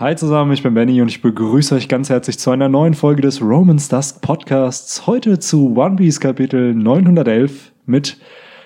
[0.00, 3.20] Hi zusammen, ich bin Benny und ich begrüße euch ganz herzlich zu einer neuen Folge
[3.20, 5.08] des Romans Dusk Podcasts.
[5.08, 8.16] Heute zu One Piece Kapitel 911 mit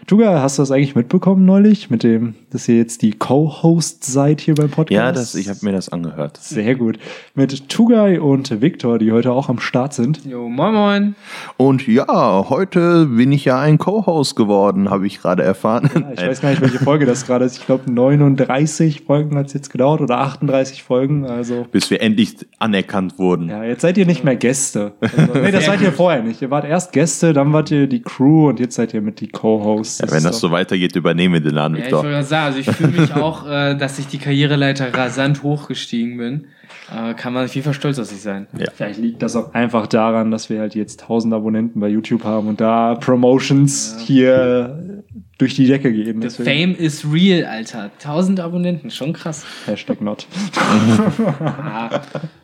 [0.09, 4.41] Tuga, hast du das eigentlich mitbekommen neulich, mit dem, dass ihr jetzt die Co-Host seid
[4.41, 4.91] hier beim Podcast?
[4.91, 6.39] Ja, das, ich habe mir das angehört.
[6.39, 6.99] Sehr gut.
[7.37, 10.25] Mit Tugai und Viktor, die heute auch am Start sind.
[10.25, 11.15] Jo, moin moin.
[11.57, 15.89] Und ja, heute bin ich ja ein Co-Host geworden, habe ich gerade erfahren.
[15.95, 17.59] Ja, ich weiß gar nicht, welche Folge das gerade ist.
[17.59, 21.27] Ich glaube, 39 Folgen hat es jetzt gedauert oder 38 Folgen.
[21.27, 21.65] Also.
[21.71, 23.49] Bis wir endlich anerkannt wurden.
[23.49, 24.93] Ja, jetzt seid ihr nicht mehr Gäste.
[25.01, 26.43] Also, nee, das seid ihr vorher nicht.
[26.43, 29.29] Ihr wart erst Gäste, dann wart ihr die Crew und jetzt seid ihr mit die
[29.29, 29.92] Co-Hosts.
[29.99, 32.05] Ja, wenn das so weitergeht, übernehme den Laden, ja, Victor.
[32.05, 36.17] Ich wollte sagen, also ich fühle mich auch, äh, dass ich die Karriereleiter rasant hochgestiegen
[36.17, 36.47] bin.
[36.91, 38.47] Äh, kann man auf jeden Fall stolz auf sich sein.
[38.59, 38.67] Ja.
[38.75, 42.49] Vielleicht liegt das auch einfach daran, dass wir halt jetzt 1000 Abonnenten bei YouTube haben
[42.49, 44.05] und da Promotions ja.
[44.05, 45.03] hier
[45.39, 46.29] durch die Decke gehen.
[46.29, 47.91] The Fame is real, Alter.
[47.99, 49.45] 1000 Abonnenten, schon krass.
[49.67, 50.27] Hashtag not.
[51.41, 52.01] ah.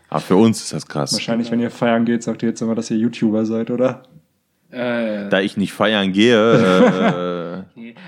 [0.09, 1.13] Aber für uns ist das krass.
[1.13, 4.03] Wahrscheinlich, wenn ihr feiern geht, sagt ihr jetzt immer, dass ihr YouTuber seid, oder?
[4.71, 6.37] Äh, da ich nicht feiern gehe.
[6.37, 7.38] Äh,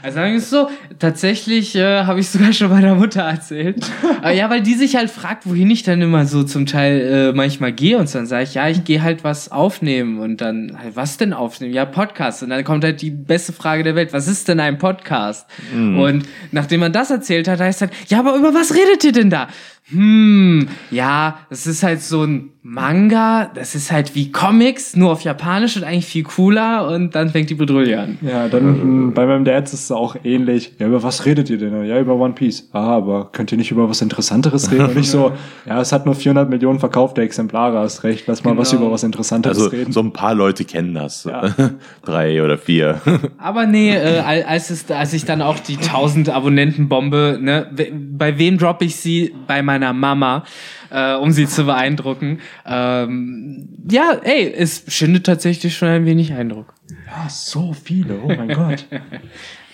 [0.02, 3.84] also sagen wir es so, tatsächlich äh, habe ich sogar schon meiner Mutter erzählt.
[4.18, 7.32] Aber ja, weil die sich halt fragt, wohin ich dann immer so zum Teil äh,
[7.32, 10.96] manchmal gehe und dann sage ich, ja, ich gehe halt was aufnehmen und dann, halt,
[10.96, 11.74] was denn aufnehmen?
[11.74, 12.42] Ja, Podcast.
[12.42, 15.48] Und dann kommt halt die beste Frage der Welt, was ist denn ein Podcast?
[15.72, 15.98] Mhm.
[15.98, 19.30] Und nachdem man das erzählt hat, heißt halt, ja, aber über was redet ihr denn
[19.30, 19.48] da?
[19.90, 25.22] Hm, ja, das ist halt so ein Manga, das ist halt wie Comics, nur auf
[25.22, 28.18] Japanisch und eigentlich viel cooler und dann fängt die Bedrulle an.
[28.20, 30.74] Ja, dann bei meinem Dad ist es auch ähnlich.
[30.78, 31.86] Ja, über was redet ihr denn?
[31.86, 32.68] Ja, über One Piece.
[32.72, 34.84] Ah, aber könnt ihr nicht über was Interessanteres reden?
[34.84, 35.32] Und nicht so,
[35.66, 38.60] ja, es hat nur 400 Millionen verkaufte Exemplare, hast recht, lass mal genau.
[38.60, 39.92] was über was Interessanteres also, reden.
[39.92, 41.24] So ein paar Leute kennen das.
[41.24, 41.54] Ja.
[42.04, 43.00] Drei oder vier.
[43.38, 47.70] Aber nee, äh, als, es, als ich dann auch die 1000 Abonnenten-Bombe, ne,
[48.18, 49.34] bei wem droppe ich sie?
[49.46, 50.44] Bei meiner meiner Mama,
[50.90, 52.40] äh, um sie zu beeindrucken.
[52.66, 56.74] Ähm, ja, ey, es schindet tatsächlich schon ein wenig Eindruck.
[57.06, 58.86] Ja, so viele, oh mein Gott.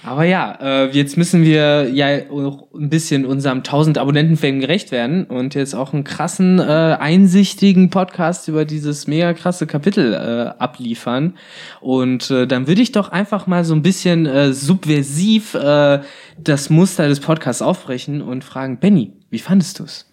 [0.07, 5.25] Aber ja, äh, jetzt müssen wir ja auch ein bisschen unserem 1000 Abonnenten-Fame gerecht werden
[5.25, 11.35] und jetzt auch einen krassen, äh, einsichtigen Podcast über dieses mega krasse Kapitel äh, abliefern.
[11.81, 16.03] Und äh, dann würde ich doch einfach mal so ein bisschen äh, subversiv äh,
[16.39, 20.07] das Muster des Podcasts aufbrechen und fragen, Benny, wie fandest du's?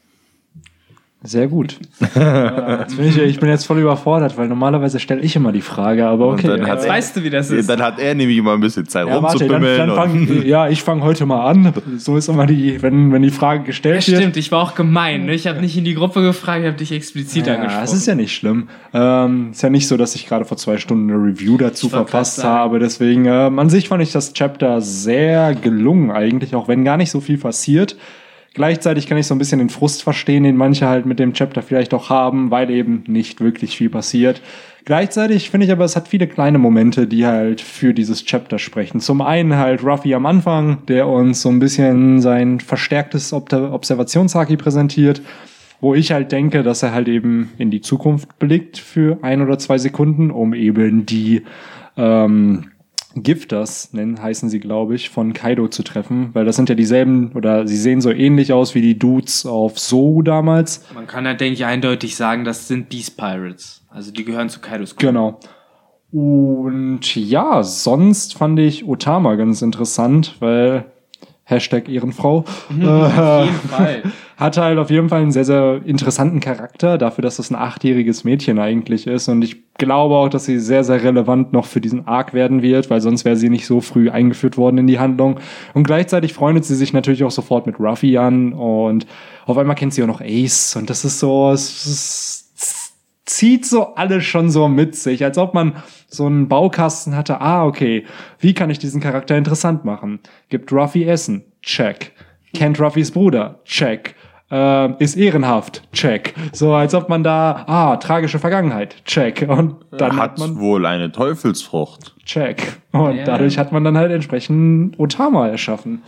[1.26, 1.78] Sehr gut.
[2.02, 6.06] jetzt bin ich, ich, bin jetzt voll überfordert, weil normalerweise stelle ich immer die Frage,
[6.06, 6.50] aber okay.
[6.50, 7.70] Und dann jetzt weißt du, wie das ist.
[7.70, 9.78] Dann hat er nämlich immer ein bisschen Zeit ja, rumzubimmeln.
[9.78, 11.74] Dann, dann fang, ja, ich fange heute mal an.
[11.98, 14.22] So ist immer die, wenn, wenn die Frage gestellt ja, wird.
[14.22, 15.26] Stimmt, ich war auch gemein.
[15.26, 15.34] Ne?
[15.34, 17.86] Ich habe nicht in die Gruppe gefragt, ich habe dich explizit ja, angesprochen.
[17.86, 18.68] Das ist ja nicht schlimm.
[18.94, 22.44] Ähm, ist ja nicht so, dass ich gerade vor zwei Stunden eine Review dazu verfasst
[22.44, 22.80] habe.
[22.80, 27.12] Deswegen, äh, an sich fand ich das Chapter sehr gelungen eigentlich, auch wenn gar nicht
[27.12, 27.96] so viel passiert.
[28.54, 31.64] Gleichzeitig kann ich so ein bisschen den Frust verstehen, den manche halt mit dem Chapter
[31.64, 34.42] vielleicht auch haben, weil eben nicht wirklich viel passiert.
[34.86, 39.00] Gleichzeitig finde ich aber, es hat viele kleine Momente, die halt für dieses Chapter sprechen.
[39.00, 45.22] Zum einen halt Ruffy am Anfang, der uns so ein bisschen sein verstärktes Observationshaki präsentiert,
[45.80, 49.58] wo ich halt denke, dass er halt eben in die Zukunft blickt für ein oder
[49.58, 51.44] zwei Sekunden, um eben die
[51.98, 52.72] ähm,
[53.16, 57.32] Gifters nennen, heißen sie, glaube ich, von Kaido zu treffen, weil das sind ja dieselben
[57.34, 60.86] oder sie sehen so ähnlich aus wie die Dudes auf So damals.
[60.94, 63.86] Man kann halt, denke ich, eindeutig sagen, das sind Beast Pirates.
[63.90, 65.08] Also die gehören zu Kaidos Crew.
[65.08, 65.40] Genau.
[66.12, 70.86] Und ja, sonst fand ich Otama ganz interessant, weil
[71.46, 72.46] Hashtag Ehrenfrau.
[72.70, 74.04] Mhm, auf jeden Fall.
[74.38, 78.24] Hat halt auf jeden Fall einen sehr, sehr interessanten Charakter, dafür, dass das ein achtjähriges
[78.24, 79.28] Mädchen eigentlich ist.
[79.28, 82.90] Und ich glaube auch, dass sie sehr, sehr relevant noch für diesen Arc werden wird,
[82.90, 85.40] weil sonst wäre sie nicht so früh eingeführt worden in die Handlung.
[85.74, 89.06] Und gleichzeitig freundet sie sich natürlich auch sofort mit Ruffy an und
[89.46, 90.76] auf einmal kennt sie auch noch Ace.
[90.78, 92.43] Und das ist so, es ist
[93.26, 95.76] zieht so alles schon so mit sich, als ob man
[96.08, 97.42] so einen Baukasten hatte.
[97.42, 98.06] Ah, okay,
[98.40, 100.20] wie kann ich diesen Charakter interessant machen?
[100.50, 101.46] Gibt Ruffy Essen?
[101.62, 102.12] Check.
[102.54, 103.60] Kennt Ruffys Bruder?
[103.66, 104.16] Check.
[104.52, 105.82] Äh, ist ehrenhaft?
[105.94, 106.36] Check.
[106.52, 109.04] So, als ob man da, ah, tragische Vergangenheit?
[109.06, 109.46] Check.
[109.48, 112.14] Und dann hat, hat man wohl eine Teufelsfrucht.
[112.26, 112.80] Check.
[112.92, 113.26] Und yeah.
[113.26, 116.04] dadurch hat man dann halt entsprechend Otama erschaffen.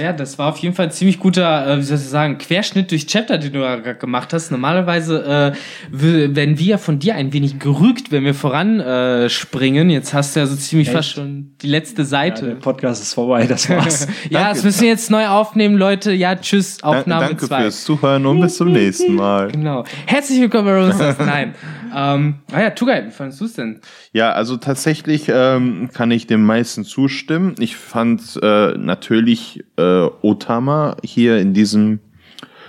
[0.00, 2.90] Ja, das war auf jeden Fall ein ziemlich guter, äh, wie soll ich sagen, Querschnitt
[2.90, 4.50] durch Chapter, den du gerade gemacht hast.
[4.50, 9.28] Normalerweise äh, werden wir ja von dir ein wenig gerügt, wenn wir voran äh.
[9.28, 10.96] Jetzt hast du ja so ziemlich Echt?
[10.96, 12.42] fast schon die letzte Seite.
[12.42, 14.06] Ja, der Podcast ist vorbei, das war's.
[14.30, 16.12] ja, das müssen wir jetzt neu aufnehmen, Leute.
[16.12, 17.28] Ja, tschüss, Aufnahme 2.
[17.28, 17.62] Danke zwei.
[17.62, 19.50] fürs Zuhören und bis zum nächsten Mal.
[19.52, 19.84] Genau.
[20.06, 21.16] Herzlich willkommen bei Roses.
[21.18, 21.54] Nein.
[21.94, 23.80] Ähm, ah ja, Tugai, wie fandest du es denn?
[24.12, 27.54] Ja, also tatsächlich ähm, kann ich dem meisten zustimmen.
[27.58, 32.00] Ich fand äh, natürlich äh, Otama hier in diesem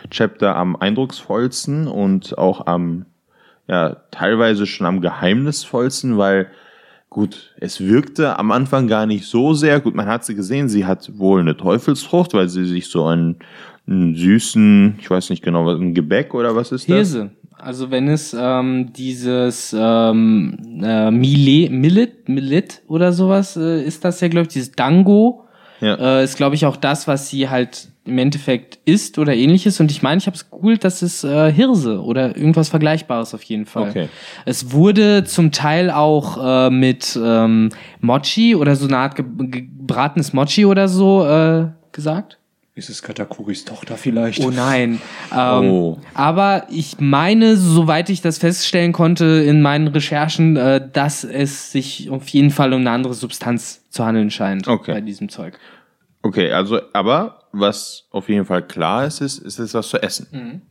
[0.10, 3.06] Chapter am eindrucksvollsten und auch am,
[3.68, 6.50] ja, teilweise schon am geheimnisvollsten, weil
[7.10, 9.80] Gut, es wirkte am Anfang gar nicht so sehr.
[9.80, 13.38] Gut, man hat sie gesehen, sie hat wohl eine Teufelsfrucht, weil sie sich so einen,
[13.88, 16.96] einen süßen, ich weiß nicht genau, was, ein Gebäck oder was ist das?
[16.96, 17.32] Hirse.
[17.62, 24.22] Also wenn es ähm, dieses ähm, äh, Millet, Millet, Millet oder sowas äh, ist das
[24.22, 25.46] ja, glaube ich, dieses Dango.
[25.82, 26.20] Ja.
[26.20, 29.80] Äh, ist, glaube ich, auch das, was sie halt im Endeffekt ist oder ähnliches.
[29.80, 33.44] Und ich meine, ich habe es gegoogelt, das ist äh, Hirse oder irgendwas Vergleichbares auf
[33.44, 33.90] jeden Fall.
[33.90, 34.10] Okay.
[34.46, 37.70] Es wurde zum Teil auch äh, mit ähm,
[38.02, 42.39] Mochi oder so eine Art gebratenes Mochi oder so äh, gesagt.
[42.80, 44.40] Ist es Katakuris Tochter vielleicht?
[44.40, 45.02] Oh nein.
[45.36, 46.00] Ähm, oh.
[46.14, 52.10] Aber ich meine, soweit ich das feststellen konnte in meinen Recherchen, äh, dass es sich
[52.10, 54.94] auf jeden Fall um eine andere Substanz zu handeln scheint okay.
[54.94, 55.60] bei diesem Zeug.
[56.22, 60.28] Okay, also, aber was auf jeden Fall klar ist, ist, ist es was zu essen.
[60.32, 60.62] Mhm.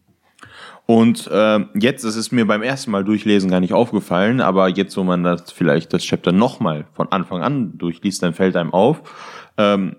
[0.86, 4.96] Und äh, jetzt, das ist mir beim ersten Mal durchlesen gar nicht aufgefallen, aber jetzt,
[4.96, 9.02] wo man das vielleicht das Chapter nochmal von Anfang an durchliest, dann fällt einem auf.
[9.58, 9.96] Ähm,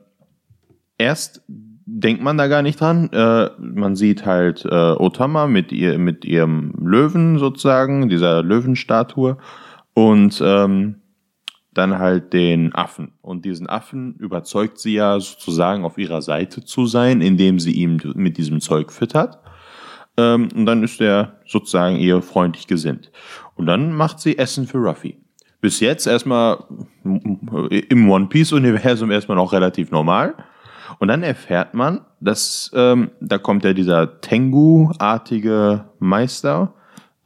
[0.97, 1.43] erst
[1.91, 3.09] denkt man da gar nicht dran.
[3.11, 9.37] Äh, man sieht halt äh, Otama mit ihr mit ihrem Löwen sozusagen, dieser Löwenstatue
[9.93, 10.95] und ähm,
[11.73, 13.13] dann halt den Affen.
[13.21, 17.99] Und diesen Affen überzeugt sie ja sozusagen auf ihrer Seite zu sein, indem sie ihm
[18.15, 19.39] mit diesem Zeug füttert.
[20.17, 23.11] Ähm, und dann ist er sozusagen ihr freundlich gesinnt.
[23.55, 25.17] Und dann macht sie Essen für Ruffy.
[25.61, 26.63] Bis jetzt erstmal
[27.03, 30.35] im One Piece Universum erstmal noch relativ normal.
[30.97, 36.73] Und dann erfährt man, dass ähm, da kommt ja dieser Tengu-artige Meister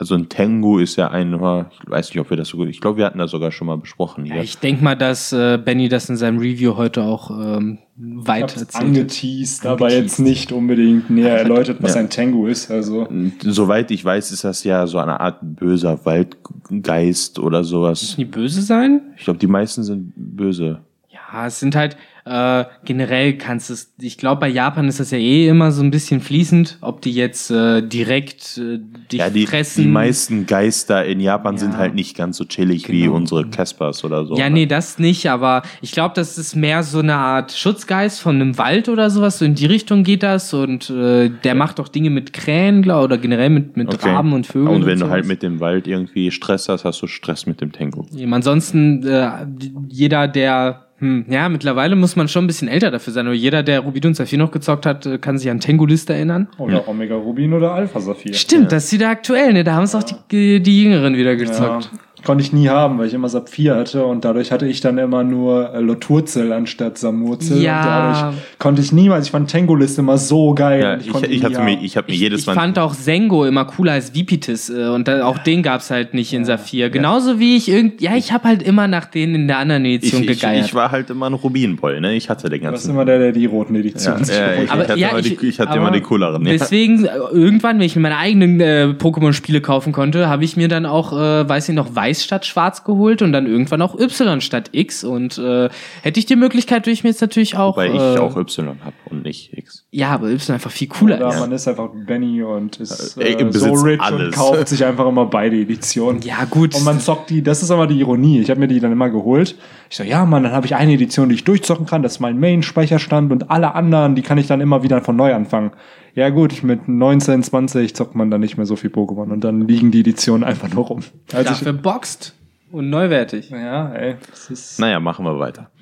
[0.03, 2.81] also ein Tengu ist ja ein, ich weiß nicht, ob wir das so gut, ich
[2.81, 4.35] glaube, wir hatten das sogar schon mal besprochen hier.
[4.35, 8.57] Ja, ich denke mal, dass äh, Benny das in seinem Review heute auch ähm, weit
[8.57, 8.75] erzählt.
[8.75, 12.01] Angeteased, aber jetzt nicht unbedingt näher erläutert, was ja.
[12.01, 12.69] ein Tengu ist.
[12.69, 13.07] Also.
[13.43, 18.01] Soweit ich weiß, ist das ja so eine Art böser Waldgeist oder sowas.
[18.01, 19.13] Müssen die böse sein?
[19.15, 20.81] Ich glaube, die meisten sind böse.
[21.09, 25.11] Ja, es sind halt, äh, generell kannst du es, ich glaube, bei Japan ist das
[25.11, 28.79] ja eh immer so ein bisschen fließend, ob die jetzt äh, direkt äh,
[29.11, 29.83] dich ja, die, fressen.
[29.83, 31.59] Die meisten Geister in Japan ja.
[31.59, 32.97] sind halt nicht ganz so chillig genau.
[32.97, 34.37] wie unsere Caspers oder so.
[34.37, 34.55] Ja, ne?
[34.55, 38.57] nee, das nicht, aber ich glaube, das ist mehr so eine Art Schutzgeist von einem
[38.57, 39.39] Wald oder sowas.
[39.39, 43.03] So in die Richtung geht das und äh, der macht auch Dinge mit Krähen, glaube
[43.03, 44.11] oder generell mit, mit okay.
[44.11, 44.73] Raben und Vögeln.
[44.73, 47.59] Und wenn und du halt mit dem Wald irgendwie Stress hast, hast du Stress mit
[47.59, 48.05] dem Tengu.
[48.11, 49.45] Ja, ansonsten, äh,
[49.89, 53.25] jeder, der hm, ja, mittlerweile muss man schon ein bisschen älter dafür sein.
[53.25, 56.47] Aber jeder, der Rubin und Saphir noch gezockt hat, äh, kann sich an Tengulist erinnern.
[56.57, 56.87] Oder ja.
[56.87, 58.33] Omega Rubin oder Alpha Saphir.
[58.33, 58.69] Stimmt, ja.
[58.69, 59.65] das ist wieder aktuell, ne?
[59.65, 59.99] Da haben es ja.
[59.99, 61.89] auch die, die Jüngeren wieder gezockt.
[61.91, 64.97] Ja konnte ich nie haben, weil ich immer Saphir hatte und dadurch hatte ich dann
[64.97, 67.61] immer nur äh, Loturzel anstatt Samurzel.
[67.61, 67.79] Ja.
[67.79, 70.81] Und dadurch konnte ich niemals, ich fand Tangolist immer so geil.
[70.81, 72.53] Ja, ich, ich, ich hatte mir, ich habe mir jedes Mal.
[72.53, 76.13] Ich fand auch Sengo immer cooler als Vipitis äh, und da, auch den gab's halt
[76.13, 76.89] nicht in Saphir.
[76.89, 80.21] Genauso wie ich irgend, ja, ich habe halt immer nach denen in der anderen Edition
[80.21, 80.65] ich, gegeiert.
[80.65, 82.13] Ich, war halt immer ein Rubinboy, ne?
[82.15, 82.71] Ich hatte den ganzen.
[82.71, 85.21] Du warst immer der, der die roten Editionen ja, ja, ich, aber, hatte ja, immer
[85.21, 86.43] die, ich hatte immer die cooleren.
[86.43, 90.67] Deswegen, äh, irgendwann, wenn ich mir meine eigenen äh, Pokémon-Spiele kaufen konnte, habe ich mir
[90.67, 93.99] dann auch, äh, weiß ich noch, Weiß statt Schwarz geholt geholt und dann irgendwann auch
[93.99, 95.03] Y statt X.
[95.03, 95.69] Und äh,
[96.01, 97.77] hätte ich die Möglichkeit, würde ich mir jetzt natürlich auch.
[97.77, 99.85] Weil ich äh, auch Y habe und nicht X.
[99.91, 101.39] Ja, aber Y einfach viel cooler Oder ist.
[101.39, 104.27] man ist einfach Benny und ist äh, äh so rich alles.
[104.27, 106.21] und kauft sich einfach immer beide Editionen.
[106.21, 106.75] Ja, gut.
[106.75, 108.39] Und man zockt die, das ist aber die Ironie.
[108.39, 109.55] Ich habe mir die dann immer geholt.
[109.89, 112.03] Ich so, ja, Mann, dann habe ich eine Edition, die ich durchzocken kann.
[112.03, 115.33] Das ist mein Main-Speicherstand und alle anderen, die kann ich dann immer wieder von neu
[115.33, 115.71] anfangen.
[116.15, 119.67] Ja gut, mit 19, 20 zockt man dann nicht mehr so viel Pokémon und dann
[119.67, 120.99] liegen die Editionen einfach nur rum.
[121.33, 122.35] Also Dafür boxt.
[122.71, 123.49] Und neuwertig.
[123.51, 124.15] Ja, ey.
[124.29, 125.69] Das ist naja, machen wir weiter.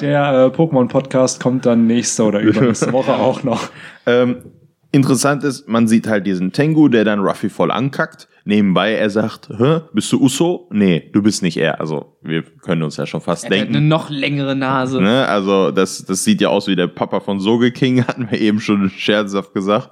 [0.00, 3.70] Der äh, Pokémon-Podcast kommt dann nächste oder übernächste Woche auch noch.
[4.06, 4.36] Ähm,
[4.94, 8.28] interessant ist, man sieht halt diesen Tengu, der dann Ruffy voll ankackt.
[8.46, 10.68] Nebenbei, er sagt, Hä, bist du Uso?
[10.70, 11.80] Nee, du bist nicht er.
[11.80, 13.70] Also, wir können uns ja schon fast er denken.
[13.70, 15.00] Hat eine noch längere Nase.
[15.00, 15.26] Ne?
[15.26, 18.60] Also, das, das sieht ja aus wie der Papa von Soge King, hatten wir eben
[18.60, 19.90] schon scherzhaft gesagt.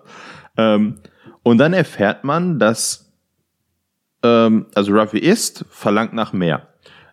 [0.56, 0.98] Ähm,
[1.42, 3.12] und dann erfährt man, dass
[4.22, 6.68] ähm, also Ruffy isst, verlangt nach mehr.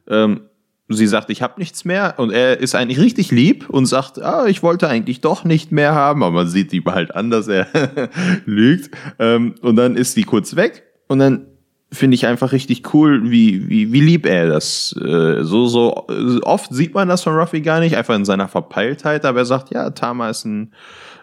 [0.08, 0.49] Ähm,
[0.90, 4.48] sie sagt, ich habe nichts mehr und er ist eigentlich richtig lieb und sagt, ah,
[4.48, 7.68] ich wollte eigentlich doch nicht mehr haben, aber man sieht ihm halt an, dass er
[8.46, 8.90] lügt.
[9.20, 11.46] Ähm, und dann ist die kurz weg und dann
[11.92, 14.96] finde ich einfach richtig cool, wie, wie, wie lieb er das.
[15.00, 16.08] Äh, so, so
[16.44, 19.74] oft sieht man das von Ruffy gar nicht, einfach in seiner Verpeiltheit, aber er sagt,
[19.74, 20.74] ja, Tama ist ein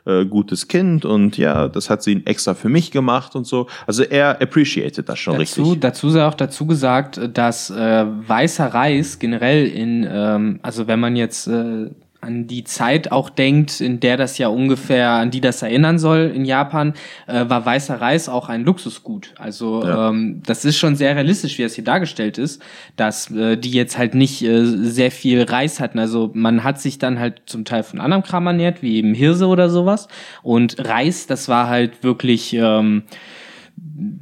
[0.07, 3.67] äh, gutes Kind und ja, das hat sie extra für mich gemacht und so.
[3.87, 5.81] Also er appreciated das schon dazu, richtig.
[5.81, 11.17] Dazu sei auch dazu gesagt, dass äh, weißer Reis generell in, ähm, also wenn man
[11.17, 11.91] jetzt äh,
[12.27, 16.33] an die Zeit auch denkt, in der das ja ungefähr, an die das erinnern soll
[16.35, 16.95] in Japan,
[17.27, 19.33] äh, war weißer Reis auch ein Luxusgut.
[19.39, 20.11] Also ja.
[20.11, 22.61] ähm, das ist schon sehr realistisch, wie das hier dargestellt ist,
[22.97, 25.99] dass äh, die jetzt halt nicht äh, sehr viel Reis hatten.
[25.99, 29.47] Also man hat sich dann halt zum Teil von anderem Kram ernährt, wie eben Hirse
[29.47, 30.09] oder sowas.
[30.43, 33.05] Und Reis, das war halt wirklich ähm,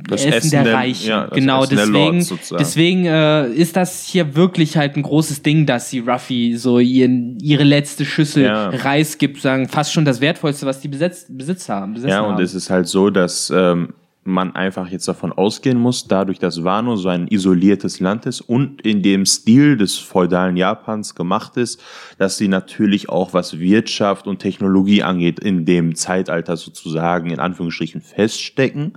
[0.08, 1.08] das Essen, Essen der, der Reichen.
[1.08, 5.90] Ja, genau, Essen deswegen, deswegen äh, ist das hier wirklich halt ein großes Ding, dass
[5.90, 8.68] sie Ruffy so ihren, ihre letzte Schüssel ja.
[8.68, 11.96] Reis gibt, sagen fast schon das Wertvollste, was die besetzt, besitzt haben.
[12.06, 12.42] Ja, und haben.
[12.42, 13.94] es ist halt so, dass ähm,
[14.24, 18.80] man einfach jetzt davon ausgehen muss, dadurch, dass Wano so ein isoliertes Land ist und
[18.82, 21.82] in dem Stil des feudalen Japans gemacht ist,
[22.18, 28.00] dass sie natürlich auch was Wirtschaft und Technologie angeht, in dem Zeitalter sozusagen in Anführungsstrichen
[28.00, 28.94] feststecken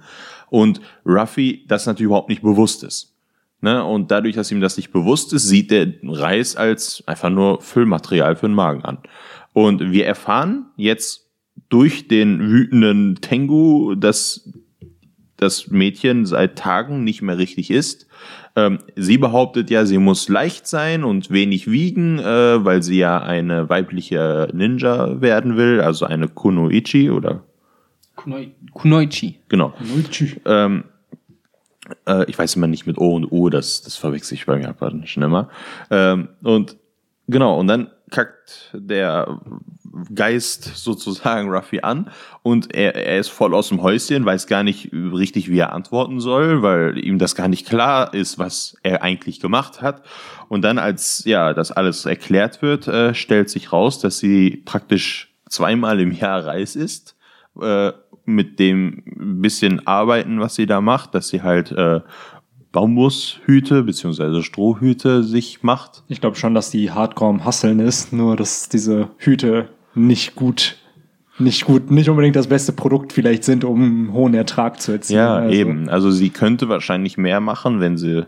[0.50, 3.14] und Ruffy das natürlich überhaupt nicht bewusst ist.
[3.62, 3.84] Ne?
[3.84, 8.36] Und dadurch, dass ihm das nicht bewusst ist, sieht der Reis als einfach nur Füllmaterial
[8.36, 9.00] für den Magen an.
[9.54, 11.28] Und wir erfahren jetzt
[11.70, 14.50] durch den wütenden Tengu, dass
[15.38, 18.08] das Mädchen seit Tagen nicht mehr richtig ist.
[18.56, 23.22] Ähm, sie behauptet ja, sie muss leicht sein und wenig wiegen, äh, weil sie ja
[23.22, 27.44] eine weibliche Ninja werden will, also eine Kunoichi oder
[28.18, 29.40] Kunoi Kunoichi.
[29.48, 29.70] Genau.
[29.70, 30.42] Kunoichi.
[30.46, 30.84] Ähm,
[32.06, 34.76] äh, ich weiß immer nicht mit O und U, das, das verwechsel ich bei mir
[35.08, 35.50] schon immer.
[35.90, 36.76] Ähm, und
[37.28, 39.40] genau, und dann kackt der
[40.14, 42.10] Geist sozusagen Ruffy an
[42.44, 46.20] und er, er ist voll aus dem Häuschen, weiß gar nicht richtig, wie er antworten
[46.20, 50.04] soll, weil ihm das gar nicht klar ist, was er eigentlich gemacht hat.
[50.50, 55.34] Und dann, als ja das alles erklärt wird, äh, stellt sich raus, dass sie praktisch
[55.50, 57.18] zweimal im Jahr Reis isst
[57.62, 57.92] äh,
[58.28, 59.04] mit dem
[59.42, 62.02] bisschen Arbeiten, was sie da macht, dass sie halt äh,
[62.74, 64.44] Bambushüte bzw.
[64.44, 66.04] Strohhüte sich macht.
[66.10, 70.78] Ich glaube schon, dass die Hardcore am Hasseln ist, nur dass diese Hüte nicht gut,
[71.40, 75.20] nicht gut, nicht unbedingt das beste Produkt vielleicht sind, um einen hohen Ertrag zu erzielen.
[75.20, 75.56] Ja, also.
[75.56, 75.90] eben.
[75.90, 78.26] Also sie könnte wahrscheinlich mehr machen, wenn sie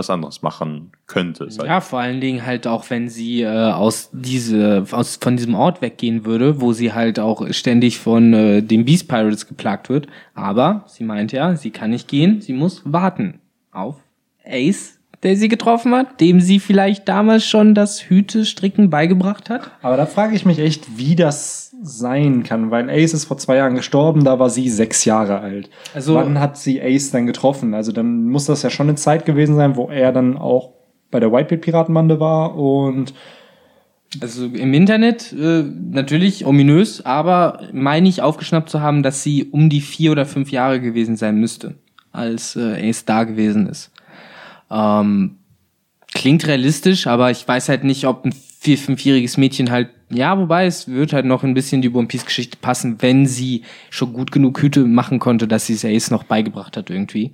[0.00, 1.48] was anderes machen könnte.
[1.64, 5.82] Ja, vor allen Dingen halt auch, wenn sie äh, aus diese aus von diesem Ort
[5.82, 10.06] weggehen würde, wo sie halt auch ständig von äh, den Beast Pirates geplagt wird.
[10.34, 13.40] Aber sie meint ja, sie kann nicht gehen, sie muss warten
[13.70, 13.96] auf
[14.44, 19.70] Ace, der sie getroffen hat, dem sie vielleicht damals schon das Hütestricken beigebracht hat.
[19.82, 23.56] Aber da frage ich mich echt, wie das sein kann, weil Ace ist vor zwei
[23.56, 25.70] Jahren gestorben, da war sie sechs Jahre alt.
[25.94, 27.74] Also wann hat sie Ace dann getroffen?
[27.74, 30.72] Also dann muss das ja schon eine Zeit gewesen sein, wo er dann auch
[31.10, 33.14] bei der Whitebeard Piratenbande war und
[34.20, 39.70] also im Internet äh, natürlich ominös, aber meine ich aufgeschnappt zu haben, dass sie um
[39.70, 41.76] die vier oder fünf Jahre gewesen sein müsste,
[42.10, 43.92] als äh, Ace da gewesen ist.
[44.70, 45.36] Ähm,
[46.12, 50.66] klingt realistisch, aber ich weiß halt nicht, ob ein vier, fünfjähriges Mädchen halt, ja, wobei
[50.66, 54.32] es wird halt noch ein bisschen die One Piece Geschichte passen, wenn sie schon gut
[54.32, 57.32] genug Hüte machen konnte, dass sie es Ace noch beigebracht hat irgendwie.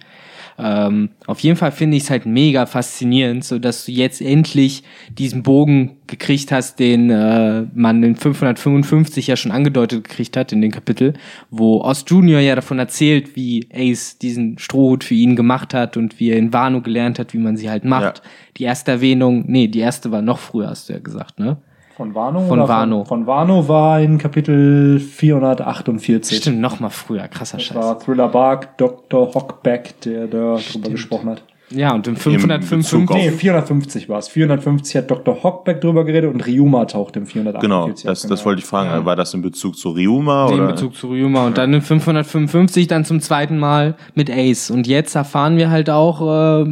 [0.59, 4.85] Ähm, auf jeden Fall finde ich es halt mega faszinierend, so dass du jetzt endlich
[5.11, 10.63] diesen Bogen gekriegt hast, den äh, man in 555 ja schon angedeutet gekriegt hat in
[10.63, 11.15] dem Kapitel,
[11.51, 16.21] wo Ost Junior ja davon erzählt, wie Ace diesen Strohhut für ihn gemacht hat und
[16.21, 18.19] wie er in Wano gelernt hat, wie man sie halt macht.
[18.19, 18.31] Ja.
[18.57, 21.59] Die erste Erwähnung, nee, die erste war noch früher, hast du ja gesagt, ne?
[21.97, 22.47] Von Wano?
[22.47, 23.05] Von Wano.
[23.05, 26.39] Von, von Wano war in Kapitel 448.
[26.39, 27.27] Stimmt, noch mal früher.
[27.29, 27.75] Krasser das Scheiß.
[27.75, 29.33] Das war Thriller Bark, Dr.
[29.33, 31.43] Hockback, der da drüber gesprochen hat.
[31.71, 33.17] Ja, und im 555.
[33.17, 34.29] Nee, 450 war es.
[34.29, 35.43] 450 hat Dr.
[35.43, 37.61] Hockback drüber geredet und Ryuma taucht im 448.
[37.61, 38.91] Genau, das, das wollte ich fragen.
[38.91, 39.05] Ja.
[39.05, 40.47] War das in Bezug zu Ryuma?
[40.49, 40.63] Nee, oder?
[40.65, 41.47] in Bezug zu Ryuma.
[41.47, 44.71] Und dann in 555 dann zum zweiten Mal mit Ace.
[44.71, 46.67] Und jetzt erfahren wir halt auch, äh,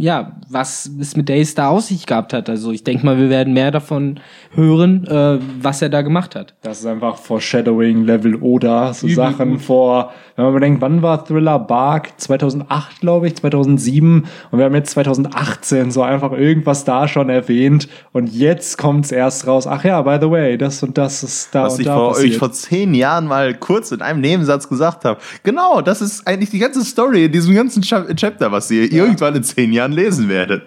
[0.00, 2.48] ja, was es mit Ace da aus sich gehabt hat.
[2.48, 4.18] Also ich denke mal, wir werden mehr davon
[4.54, 6.54] hören, äh, was er da gemacht hat.
[6.62, 9.60] Das ist einfach Foreshadowing, Level oder so Übel Sachen gut.
[9.60, 12.18] vor, wenn man bedenkt, wann war Thriller Bark?
[12.18, 17.88] 2008, glaube ich, 2007 und wir haben jetzt 2018 so einfach irgendwas da schon erwähnt.
[18.12, 19.66] Und jetzt kommt es erst raus.
[19.66, 22.16] Ach ja, by the way, das und das ist da Was und ich da vor
[22.16, 25.20] euch vor zehn Jahren mal kurz in einem Nebensatz gesagt habe.
[25.42, 29.04] Genau, das ist eigentlich die ganze Story in diesem ganzen Chapter, was ihr ja.
[29.04, 30.62] irgendwann in zehn Jahren lesen werdet.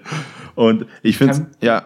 [0.55, 1.83] Und ich finde, ja,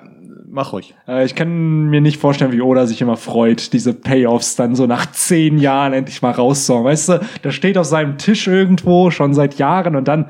[0.50, 0.96] mach ruhig.
[1.08, 4.88] Äh, ich kann mir nicht vorstellen, wie Oda sich immer freut, diese Payoffs dann so
[4.88, 6.86] nach zehn Jahren endlich mal rauszuhauen.
[6.86, 10.30] Weißt du, da steht auf seinem Tisch irgendwo schon seit Jahren und dann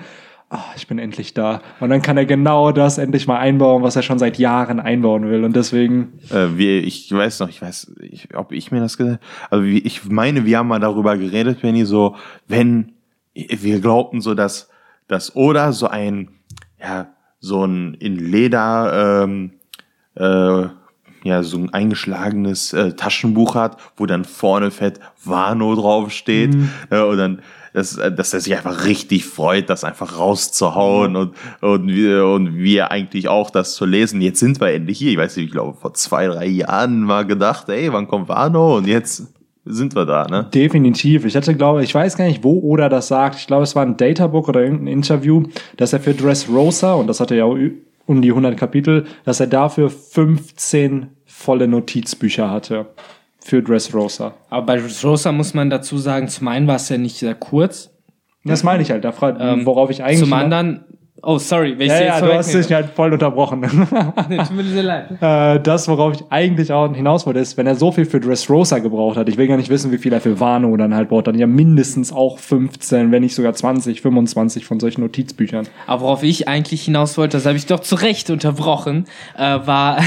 [0.49, 1.61] oh, ich bin endlich da.
[1.79, 5.29] Und dann kann er genau das endlich mal einbauen, was er schon seit Jahren einbauen
[5.29, 5.43] will.
[5.43, 6.19] Und deswegen.
[6.29, 9.79] Äh, wie, ich weiß noch, ich weiß, ich, ob ich mir das gesagt Also wie,
[9.79, 12.15] ich meine, wir haben mal darüber geredet, Benny, so,
[12.47, 12.93] wenn
[13.33, 14.69] wir glaubten so, dass,
[15.07, 16.29] dass Oda so ein,
[16.81, 17.07] ja,
[17.39, 19.51] so ein in Leder, ähm,
[20.15, 20.67] äh,
[21.23, 26.53] ja, so ein eingeschlagenes äh, Taschenbuch hat, wo dann vorne fett Wano draufsteht.
[26.53, 26.69] Mhm.
[26.89, 27.41] Äh, und dann,
[27.73, 31.17] dass, äh, dass er sich einfach richtig freut, das einfach rauszuhauen mhm.
[31.17, 34.21] und, und, wie, und wir eigentlich auch das zu lesen.
[34.21, 35.11] Jetzt sind wir endlich hier.
[35.11, 38.77] Ich weiß nicht, ich glaube, vor zwei, drei Jahren mal gedacht, ey, wann kommt Wano?
[38.77, 39.27] Und jetzt
[39.67, 40.47] sind wir da, ne?
[40.53, 41.25] Definitiv.
[41.25, 43.39] Ich hatte, glaube ich, weiß gar nicht, wo Oda das sagt.
[43.39, 45.43] Ich glaube, es war ein Databook oder irgendein Interview,
[45.77, 47.57] dass er für Dressrosa, und das hatte ja auch
[48.05, 52.87] um die 100 Kapitel, dass er dafür 15 volle Notizbücher hatte
[53.39, 54.33] für Dressrosa.
[54.49, 57.91] Aber bei Dressrosa muss man dazu sagen, zum einen war es ja nicht sehr kurz.
[58.43, 60.19] Das meine ich halt, da frage, ähm, worauf ich eigentlich.
[60.19, 60.85] Zum anderen
[61.23, 63.61] Oh, sorry, wenn ich ja, jetzt ja, du hast dich halt voll unterbrochen.
[64.29, 65.07] nee, tut mir sehr leid.
[65.19, 68.79] Äh, das, worauf ich eigentlich auch hinaus wollte, ist, wenn er so viel für Dressrosa
[68.79, 71.27] gebraucht hat, ich will gar nicht wissen, wie viel er für Wano dann halt braucht,
[71.27, 75.67] dann ja mindestens auch 15, wenn nicht sogar 20, 25 von solchen Notizbüchern.
[75.87, 79.05] Aber worauf ich eigentlich hinaus wollte, das habe ich doch zu Recht unterbrochen,
[79.35, 79.99] äh, war,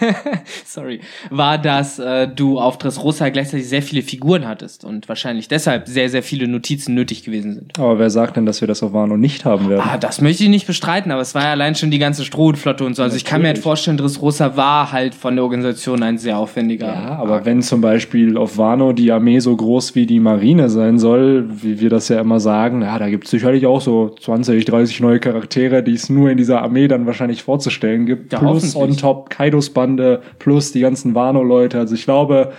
[0.64, 5.86] sorry, war, dass äh, du auf Dressrosa gleichzeitig sehr viele Figuren hattest und wahrscheinlich deshalb
[5.86, 7.78] sehr, sehr viele Notizen nötig gewesen sind.
[7.78, 9.82] Aber wer sagt denn, dass wir das auf Wano nicht haben werden?
[9.86, 12.84] Ah, das möchte ich nicht bestreiten, aber es war ja allein schon die ganze Strohhutflotte
[12.84, 13.02] und so.
[13.02, 13.22] Also Natürlich.
[13.22, 16.86] ich kann mir halt vorstellen, Dressrosa war halt von der Organisation ein sehr aufwendiger.
[16.86, 20.98] Ja, aber wenn zum Beispiel auf Wano die Armee so groß wie die Marine sein
[20.98, 24.64] soll, wie wir das ja immer sagen, ja, da gibt es sicherlich auch so 20,
[24.64, 28.32] 30 neue Charaktere, die es nur in dieser Armee dann wahrscheinlich vorzustellen gibt.
[28.32, 31.78] Ja, plus on top Kaidos Bande, plus die ganzen Wano-Leute.
[31.78, 32.52] Also ich glaube,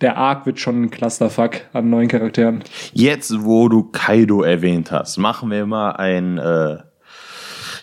[0.00, 2.62] der Arc wird schon ein Clusterfuck an neuen Charakteren.
[2.92, 6.78] Jetzt, wo du Kaido erwähnt hast, machen wir mal ein äh,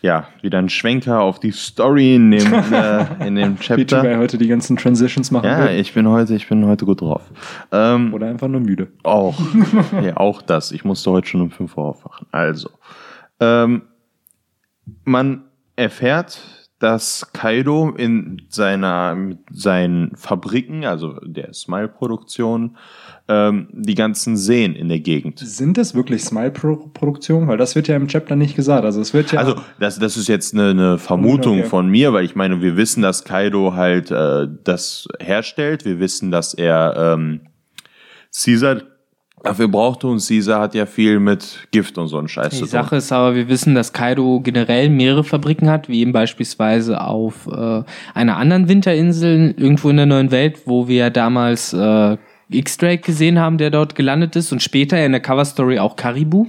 [0.01, 4.03] ja, wieder ein Schwenker auf die Story in dem, äh, in dem Chapter.
[4.03, 5.79] Wie heute die ganzen Transitions machen Ja, will.
[5.79, 7.21] ich bin heute, ich bin heute gut drauf.
[7.71, 8.87] Ähm, Oder einfach nur müde.
[9.03, 9.39] Auch.
[10.03, 10.71] ja, auch das.
[10.71, 12.27] Ich musste heute schon um 5 Uhr aufwachen.
[12.31, 12.69] Also.
[13.39, 13.83] Ähm,
[15.03, 15.43] man
[15.75, 16.41] erfährt,
[16.79, 22.75] dass Kaido in seiner, mit seinen Fabriken, also der Smile-Produktion,
[23.27, 25.39] ähm, die ganzen Seen in der Gegend.
[25.39, 27.47] Sind es wirklich Smile-Produktionen?
[27.47, 28.85] Weil das wird ja im Chapter nicht gesagt.
[28.85, 29.39] Also es wird ja.
[29.39, 31.67] Also das, das ist jetzt eine, eine Vermutung okay.
[31.67, 35.85] von mir, weil ich meine, wir wissen, dass Kaido halt äh, das herstellt.
[35.85, 37.41] Wir wissen, dass er ähm,
[38.33, 38.81] Caesar
[39.43, 42.65] Dafür brauchte uns Caesar hat ja viel mit Gift und so einen Scheiß zu tun.
[42.65, 47.01] Die Sache ist aber, wir wissen, dass Kaido generell mehrere Fabriken hat, wie eben beispielsweise
[47.01, 52.17] auf äh, einer anderen Winterinsel irgendwo in der neuen Welt, wo wir damals äh,
[52.57, 56.47] X-Drake gesehen haben, der dort gelandet ist und später in der Cover-Story auch Karibu.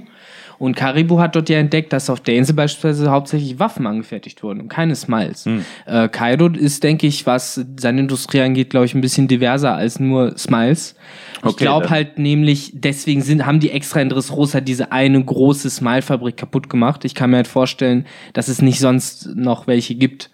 [0.59, 4.61] Und Karibu hat dort ja entdeckt, dass auf der Insel beispielsweise hauptsächlich Waffen angefertigt wurden
[4.61, 5.45] und keine Smiles.
[5.45, 5.65] Hm.
[5.85, 9.99] Äh, Kaido ist, denke ich, was seine Industrie angeht, glaube ich, ein bisschen diverser als
[9.99, 10.95] nur Smiles.
[11.41, 15.69] Okay, ich glaube halt nämlich, deswegen sind, haben die extra in Dressrosa diese eine große
[15.69, 17.03] Smile-Fabrik kaputt gemacht.
[17.03, 20.29] Ich kann mir halt vorstellen, dass es nicht sonst noch welche gibt.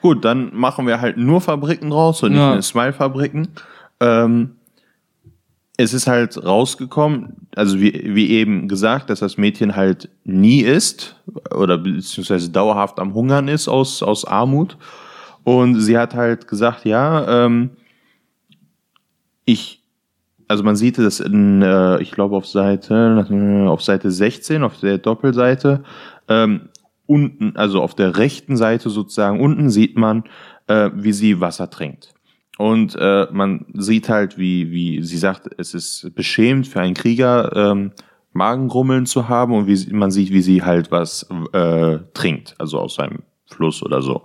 [0.00, 2.62] Gut, dann machen wir halt nur Fabriken draus und nicht ja.
[2.62, 3.48] Smile-Fabriken.
[4.00, 4.55] Ähm,
[5.76, 11.16] es ist halt rausgekommen, also wie, wie eben gesagt, dass das Mädchen halt nie isst
[11.54, 14.78] oder beziehungsweise dauerhaft am Hungern ist aus, aus Armut.
[15.44, 17.70] Und sie hat halt gesagt, ja, ähm,
[19.44, 19.82] ich,
[20.48, 24.98] also man sieht das in, äh, ich glaube auf Seite, auf Seite 16, auf der
[24.98, 25.84] Doppelseite,
[26.28, 26.70] ähm,
[27.06, 30.24] unten, also auf der rechten Seite sozusagen, unten sieht man,
[30.66, 32.15] äh, wie sie Wasser trinkt.
[32.58, 37.54] Und äh, man sieht halt, wie, wie sie sagt, es ist beschämend für einen Krieger,
[37.54, 37.92] ähm,
[38.32, 42.98] Magengrummeln zu haben und wie man sieht, wie sie halt was äh, trinkt, also aus
[42.98, 44.22] einem Fluss oder so.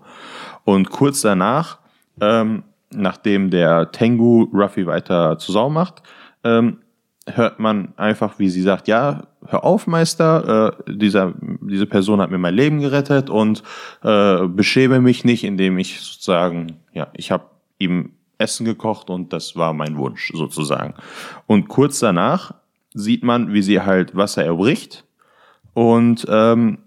[0.64, 1.80] Und kurz danach,
[2.20, 6.04] ähm, nachdem der Tengu Ruffy weiter zu Sau macht,
[6.44, 6.80] ähm,
[7.28, 12.32] hört man einfach, wie sie sagt, ja, hör auf, Meister, äh, dieser, diese Person hat
[12.32, 13.64] mir mein Leben gerettet und
[14.04, 17.46] äh, beschäme mich nicht, indem ich sozusagen, ja, ich habe
[17.78, 20.94] ihm Essen gekocht und das war mein Wunsch sozusagen.
[21.48, 22.54] Und kurz danach
[22.94, 25.06] sieht man, wie sie halt Wasser erbricht
[25.74, 26.80] und ähm,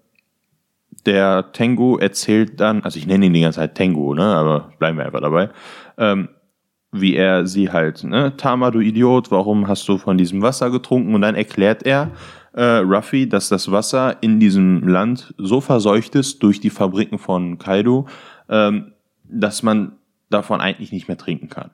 [1.06, 4.98] der Tengu erzählt dann, also ich nenne ihn die ganze Zeit Tengu, ne, aber bleiben
[4.98, 5.50] wir einfach dabei,
[5.98, 6.28] ähm,
[6.92, 11.14] wie er sie halt, ne, Tama, du Idiot, warum hast du von diesem Wasser getrunken?
[11.14, 12.12] Und dann erklärt er
[12.52, 17.58] äh, Ruffy, dass das Wasser in diesem Land so verseucht ist durch die Fabriken von
[17.58, 18.06] Kaido,
[18.48, 18.92] ähm,
[19.24, 19.92] dass man
[20.34, 21.70] davon eigentlich nicht mehr trinken kann.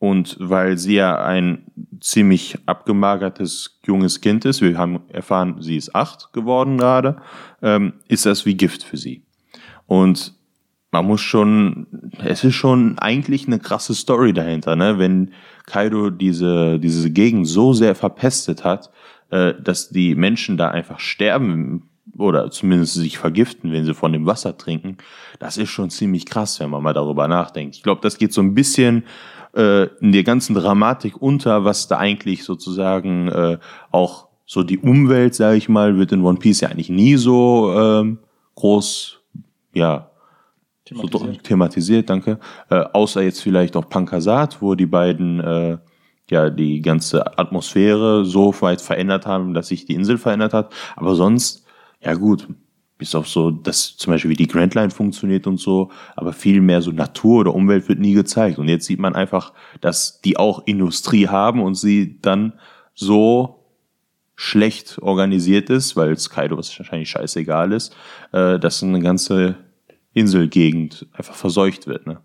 [0.00, 1.64] Und weil sie ja ein
[2.00, 7.16] ziemlich abgemagertes junges Kind ist, wir haben erfahren, sie ist acht geworden gerade,
[7.62, 9.22] ähm, ist das wie Gift für sie.
[9.86, 10.34] Und
[10.90, 11.86] man muss schon,
[12.24, 14.98] es ist schon eigentlich eine krasse Story dahinter, ne?
[14.98, 15.32] Wenn
[15.66, 18.90] Kaido diese, diese Gegend so sehr verpestet hat,
[19.30, 24.26] äh, dass die Menschen da einfach sterben oder zumindest sich vergiften, wenn sie von dem
[24.26, 24.96] Wasser trinken,
[25.38, 27.76] das ist schon ziemlich krass, wenn man mal darüber nachdenkt.
[27.76, 29.04] Ich glaube, das geht so ein bisschen
[29.54, 33.58] äh, in der ganzen Dramatik unter, was da eigentlich sozusagen äh,
[33.90, 37.72] auch so die Umwelt, sage ich mal, wird in One Piece ja eigentlich nie so
[37.76, 38.18] ähm,
[38.54, 39.20] groß,
[39.74, 40.10] ja,
[40.86, 42.38] thematisiert, so thematisiert danke.
[42.70, 45.78] Äh, außer jetzt vielleicht auch Pankasat, wo die beiden äh,
[46.30, 50.72] ja die ganze Atmosphäre so weit verändert haben, dass sich die Insel verändert hat.
[50.96, 51.66] Aber sonst,
[52.00, 52.48] ja gut,
[52.98, 56.60] bis auf so, dass zum Beispiel wie die Grand Line funktioniert und so, aber viel
[56.60, 58.58] mehr so Natur oder Umwelt wird nie gezeigt.
[58.58, 62.54] Und jetzt sieht man einfach, dass die auch Industrie haben und sie dann
[62.94, 63.64] so
[64.34, 67.94] schlecht organisiert ist, weil es Kaido wahrscheinlich scheißegal ist,
[68.32, 69.56] äh, dass eine ganze
[70.12, 72.06] Inselgegend einfach verseucht wird.
[72.06, 72.20] Ne?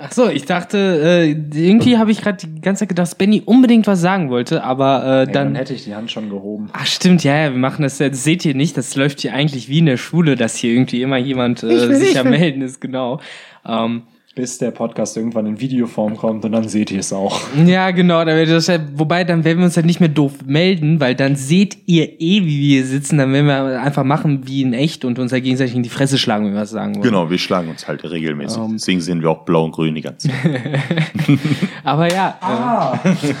[0.00, 3.42] Ach so, ich dachte, äh, irgendwie habe ich gerade die ganze Zeit gedacht, dass Benny
[3.44, 6.68] unbedingt was sagen wollte, aber äh, nee, dann, dann hätte ich die Hand schon gehoben.
[6.72, 9.68] Ach stimmt, ja, ja, wir machen das, das seht ihr nicht, das läuft hier eigentlich
[9.68, 13.20] wie in der Schule, dass hier irgendwie immer jemand äh, sich am melden ist, genau.
[13.66, 14.02] Ähm,
[14.36, 17.40] bis der Podcast irgendwann in Videoform kommt und dann seht ihr es auch.
[17.64, 18.22] Ja, genau.
[18.22, 21.78] Das ja, wobei, dann werden wir uns halt nicht mehr doof melden, weil dann seht
[21.86, 23.16] ihr eh, wie wir hier sitzen.
[23.16, 26.18] Dann werden wir einfach machen wie in echt und uns halt gegenseitig in die Fresse
[26.18, 27.04] schlagen, wenn wir was sagen wollen.
[27.04, 28.58] Genau, wir schlagen uns halt regelmäßig.
[28.58, 28.64] Um.
[28.64, 28.72] Ähm.
[28.74, 30.82] Deswegen sehen wir auch blau und grün die ganze Zeit.
[31.84, 33.00] Aber ja, ah.
[33.04, 33.32] äh,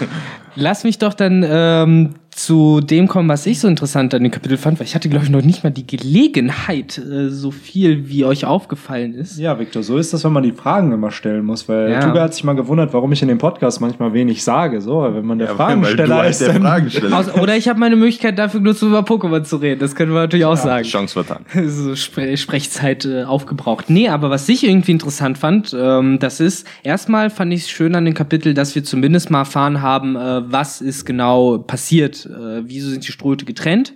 [0.54, 4.58] lass mich doch dann ähm, zu dem kommen, was ich so interessant an dem Kapitel
[4.58, 8.26] fand, weil ich hatte, glaube ich, noch nicht mal die Gelegenheit, äh, so viel wie
[8.26, 9.38] euch aufgefallen ist.
[9.38, 12.00] Ja, Victor, so ist das, wenn man die Fragen immer stellen muss, weil ja.
[12.00, 15.24] Tuga hat sich mal gewundert, warum ich in dem Podcast manchmal wenig sage, so, wenn
[15.24, 16.42] man der ja, Fragensteller ist.
[16.42, 17.18] Der Fragensteller.
[17.18, 20.20] Aus, oder ich habe meine Möglichkeit dafür genutzt, über Pokémon zu reden, das können wir
[20.20, 20.84] natürlich auch ja, sagen.
[20.84, 21.46] Chance vertan.
[21.68, 23.88] so Spre Sprechzeit äh, aufgebraucht.
[23.88, 27.94] Nee, aber was ich irgendwie interessant fand, ähm, das ist, erstmal fand ich es schön
[27.94, 32.62] an dem Kapitel, dass wir zumindest mal erfahren haben, äh, was ist genau passiert äh,
[32.66, 33.94] wieso sind die Strohhüte getrennt?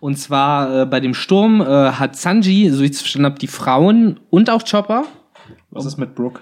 [0.00, 3.38] Und zwar äh, bei dem Sturm äh, hat Sanji, so wie ich es verstanden habe,
[3.38, 5.04] die Frauen und auch Chopper.
[5.70, 6.40] Was ist mit Brooke?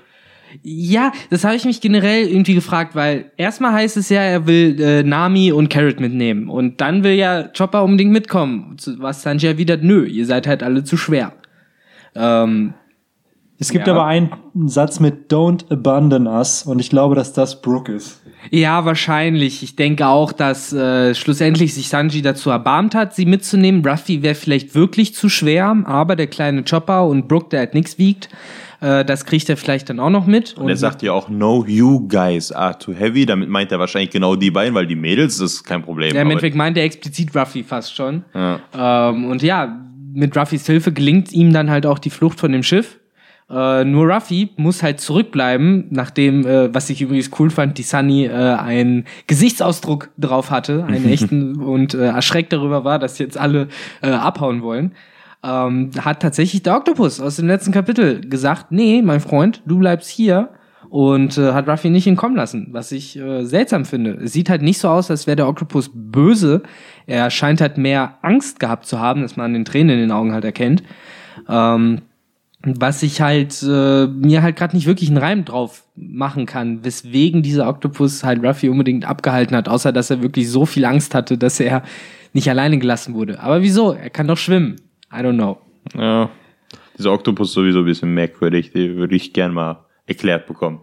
[0.62, 4.80] Ja, das habe ich mich generell irgendwie gefragt, weil erstmal heißt es ja, er will
[4.80, 6.48] äh, Nami und Carrot mitnehmen.
[6.48, 8.76] Und dann will ja Chopper unbedingt mitkommen.
[8.98, 11.32] Was Sanji erwidert, nö, ihr seid halt alle zu schwer.
[12.14, 12.74] Ähm,
[13.58, 13.94] es gibt ja.
[13.94, 14.30] aber einen
[14.66, 18.22] Satz mit Don't abandon us und ich glaube, dass das Brooke ist.
[18.50, 19.62] Ja, wahrscheinlich.
[19.62, 23.84] Ich denke auch, dass äh, schlussendlich sich Sanji dazu erbarmt hat, sie mitzunehmen.
[23.86, 27.98] Ruffy wäre vielleicht wirklich zu schwer, aber der kleine Chopper und Brooke, der halt nichts
[27.98, 28.28] wiegt,
[28.80, 30.54] äh, das kriegt er vielleicht dann auch noch mit.
[30.56, 33.26] Und, und er sagt ja auch, no, you guys are too heavy.
[33.26, 36.14] Damit meint er wahrscheinlich genau die beiden, weil die Mädels, das ist kein Problem.
[36.14, 38.24] Ja, im Endeffekt meint er explizit Ruffy fast schon.
[38.34, 38.60] Ja.
[38.76, 39.80] Ähm, und ja,
[40.12, 42.98] mit Ruffys Hilfe gelingt ihm dann halt auch die Flucht von dem Schiff.
[43.50, 48.24] Äh, nur Ruffy muss halt zurückbleiben, nachdem, äh, was ich übrigens cool fand, die Sunny
[48.24, 53.68] äh, einen Gesichtsausdruck drauf hatte, einen echten, und äh, erschreckt darüber war, dass jetzt alle
[54.02, 54.92] äh, abhauen wollen.
[55.42, 60.08] Ähm, hat tatsächlich der Oktopus aus dem letzten Kapitel gesagt, nee, mein Freund, du bleibst
[60.08, 60.48] hier
[60.88, 64.12] und äh, hat Ruffy nicht entkommen lassen, was ich äh, seltsam finde.
[64.22, 66.62] Es sieht halt nicht so aus, als wäre der Oktopus böse.
[67.06, 70.12] Er scheint halt mehr Angst gehabt zu haben, dass man an den Tränen in den
[70.12, 70.82] Augen halt erkennt.
[71.46, 72.00] Ähm,
[72.66, 77.42] was ich halt äh, mir halt gerade nicht wirklich einen Reim drauf machen kann, weswegen
[77.42, 81.38] dieser Oktopus halt Ruffy unbedingt abgehalten hat, außer dass er wirklich so viel Angst hatte,
[81.38, 81.82] dass er
[82.32, 83.40] nicht alleine gelassen wurde.
[83.40, 83.92] Aber wieso?
[83.92, 84.76] Er kann doch schwimmen.
[85.12, 85.58] I don't know.
[85.96, 86.30] Ja,
[86.98, 90.80] dieser Oktopus sowieso ein bisschen merkwürdig, die würde ich gern mal erklärt bekommen.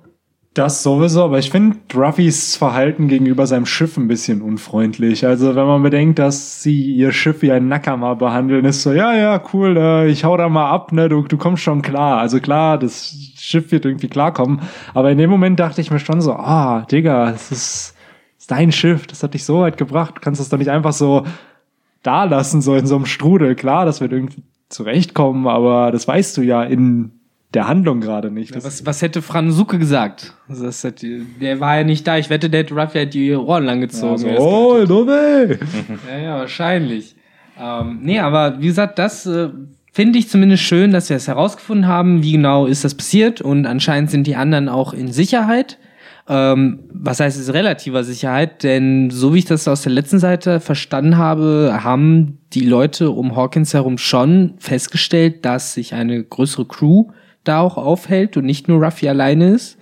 [0.53, 5.25] Das sowieso, aber ich finde Ruffys Verhalten gegenüber seinem Schiff ein bisschen unfreundlich.
[5.25, 9.15] Also wenn man bedenkt, dass sie ihr Schiff wie ein Nakama behandeln, ist so, ja,
[9.15, 12.19] ja, cool, äh, ich hau da mal ab, ne, du, du kommst schon klar.
[12.19, 14.59] Also klar, das Schiff wird irgendwie klarkommen.
[14.93, 17.95] Aber in dem Moment dachte ich mir schon so, ah, Digga, das ist,
[18.35, 20.17] das ist dein Schiff, das hat dich so weit gebracht.
[20.17, 21.25] Du kannst das doch nicht einfach so
[22.03, 23.55] da lassen, so in so einem Strudel.
[23.55, 27.20] Klar, das wird irgendwie zurechtkommen, aber das weißt du ja in
[27.53, 28.55] der Handlung gerade nicht.
[28.55, 30.33] Ja, was, was hätte Fransuke gesagt?
[30.47, 32.17] Das hat, der war ja nicht da.
[32.17, 34.25] Ich wette, der hätte Ruffy halt die Ohren lang gezogen.
[34.25, 35.57] Ja, so, oh, no way.
[36.09, 37.15] ja, ja, wahrscheinlich.
[37.59, 39.49] Ähm, nee, aber wie gesagt, das äh,
[39.91, 43.41] finde ich zumindest schön, dass wir es herausgefunden haben, wie genau ist das passiert.
[43.41, 45.77] Und anscheinend sind die anderen auch in Sicherheit.
[46.29, 48.63] Ähm, was heißt es relativer Sicherheit?
[48.63, 53.35] Denn so wie ich das aus der letzten Seite verstanden habe, haben die Leute um
[53.35, 57.07] Hawkins herum schon festgestellt, dass sich eine größere Crew
[57.43, 59.77] da auch aufhält und nicht nur Ruffy alleine ist.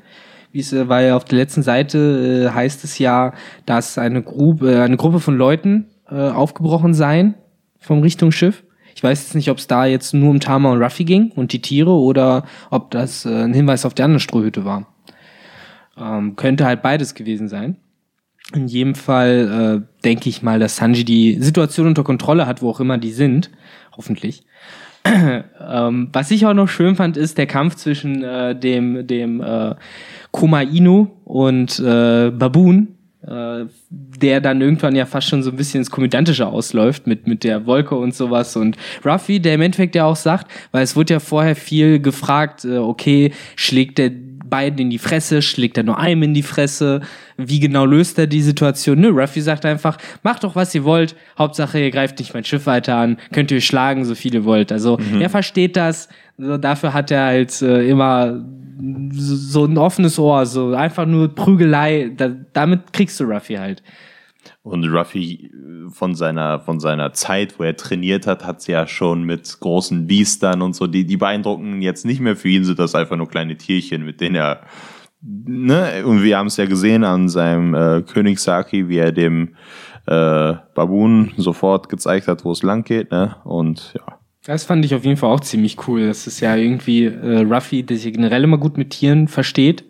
[0.52, 3.34] Wie es, äh, weil auf der letzten Seite äh, heißt es ja,
[3.66, 7.36] dass eine Gruppe, äh, eine Gruppe von Leuten äh, aufgebrochen seien
[7.80, 8.64] vom Richtungsschiff.
[8.96, 11.54] Ich weiß jetzt nicht, ob es da jetzt nur um Tama und Ruffy ging und
[11.54, 14.88] die Tiere oder ob das äh, ein Hinweis auf die andere Strohhütte war.
[15.98, 17.78] Ähm, könnte halt beides gewesen sein.
[18.54, 22.70] In jedem Fall äh, denke ich mal, dass Sanji die Situation unter Kontrolle hat, wo
[22.70, 23.52] auch immer die sind.
[23.96, 24.44] Hoffentlich.
[25.06, 29.76] ähm, was ich auch noch schön fand, ist der Kampf zwischen äh, dem, dem äh,
[30.32, 32.90] Koma Inu und äh, Baboon,
[33.26, 37.44] äh, der dann irgendwann ja fast schon so ein bisschen ins Komödiantische ausläuft mit, mit
[37.44, 38.56] der Wolke und sowas.
[38.56, 42.66] Und Ruffy, der im Endeffekt ja auch sagt, weil es wurde ja vorher viel gefragt,
[42.66, 44.12] äh, okay, schlägt der
[44.50, 47.02] beiden in die Fresse, schlägt er nur einem in die Fresse,
[47.38, 49.00] wie genau löst er die Situation?
[49.00, 52.66] Nö, Ruffy sagt einfach, macht doch was ihr wollt, Hauptsache ihr greift nicht mein Schiff
[52.66, 54.72] weiter an, könnt ihr schlagen, so viel ihr wollt.
[54.72, 55.22] Also mhm.
[55.22, 58.44] er versteht das, so, dafür hat er halt äh, immer
[59.12, 63.84] so, so ein offenes Ohr, so einfach nur Prügelei, da, damit kriegst du Ruffy halt.
[64.62, 68.88] Und Ruffy äh, von seiner, von seiner Zeit, wo er trainiert hat, hat es ja
[68.88, 72.80] schon mit großen Biestern und so, die, die beeindrucken jetzt nicht mehr für ihn, sind
[72.80, 74.62] das einfach nur kleine Tierchen, mit denen er,
[75.22, 79.56] ne, und wir haben es ja gesehen an seinem äh, König Saki, wie er dem
[80.06, 84.20] äh, Baboon sofort gezeigt hat, wo es lang geht, ne, und ja.
[84.46, 86.08] Das fand ich auf jeden Fall auch ziemlich cool.
[86.08, 89.84] Das ist ja irgendwie äh, Ruffy, der sich generell immer gut mit Tieren versteht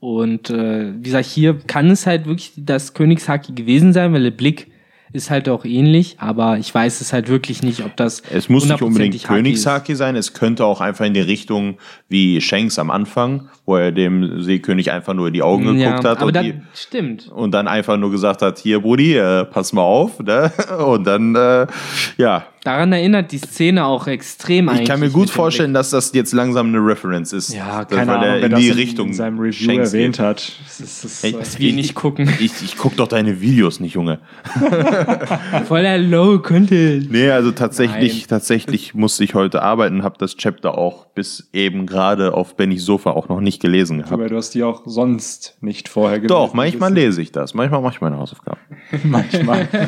[0.00, 4.30] und äh, wie gesagt, hier kann es halt wirklich das Königshaki gewesen sein, weil der
[4.30, 4.68] Blick
[5.12, 8.22] ist halt auch ähnlich, aber ich weiß es halt wirklich nicht, ob das.
[8.30, 11.78] Es muss nicht unbedingt Königshaki sein, es könnte auch einfach in die Richtung
[12.08, 16.10] wie Shanks am Anfang, wo er dem Seekönig einfach nur in die Augen geguckt ja,
[16.10, 16.22] hat.
[16.22, 17.28] Und die, stimmt.
[17.28, 20.52] Und dann einfach nur gesagt hat, hier, Brudi, äh, pass mal auf, ne?
[20.86, 21.66] Und dann, äh,
[22.18, 22.46] ja.
[22.66, 26.66] Daran erinnert die Szene auch extrem Ich kann mir gut vorstellen, dass das jetzt langsam
[26.66, 27.54] eine Reference ist.
[27.54, 30.26] Ja, keine das, Ahnung, in die Richtung in seinem Review Shanks erwähnt geht.
[30.26, 30.52] hat.
[30.64, 32.28] Das ist, das hey, was wir nicht gucken.
[32.40, 34.18] Ich, ich guck doch deine Videos nicht, Junge.
[35.68, 37.08] Voller Low Content.
[37.12, 38.28] Nee, also tatsächlich, Nein.
[38.30, 43.12] tatsächlich musste ich heute arbeiten, habe das Chapter auch bis eben gerade auf Bennys Sofa
[43.12, 44.12] auch noch nicht gelesen gehabt.
[44.12, 46.34] Aber du hast die auch sonst nicht vorher gelesen.
[46.34, 47.54] Doch, manchmal lese ich das.
[47.54, 48.58] Manchmal mache ich meine Hausaufgaben.
[49.04, 49.68] manchmal.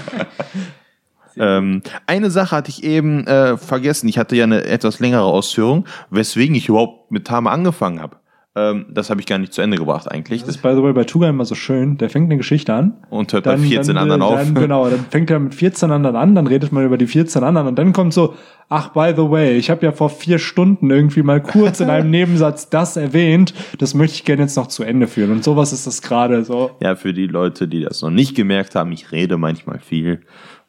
[1.40, 4.08] Ähm, eine Sache hatte ich eben äh, vergessen.
[4.08, 8.16] Ich hatte ja eine etwas längere Ausführung, weswegen ich überhaupt mit Tama angefangen habe.
[8.58, 10.40] Ähm, das habe ich gar nicht zu Ende gebracht eigentlich.
[10.40, 11.96] Das ist by the way bei Tuga immer so schön.
[11.98, 12.94] Der fängt eine Geschichte an.
[13.10, 14.54] Und hört dann, bei 14 dann, anderen dann, auf.
[14.54, 17.68] genau, dann fängt er mit 14 anderen an, dann redet man über die 14 anderen
[17.68, 18.34] und dann kommt so,
[18.68, 22.10] ach, by the way, ich habe ja vor vier Stunden irgendwie mal kurz in einem
[22.10, 23.54] Nebensatz das erwähnt.
[23.78, 25.30] Das möchte ich gerne jetzt noch zu Ende führen.
[25.30, 26.70] Und sowas ist das gerade so.
[26.80, 30.22] Ja, für die Leute, die das noch nicht gemerkt haben, ich rede manchmal viel.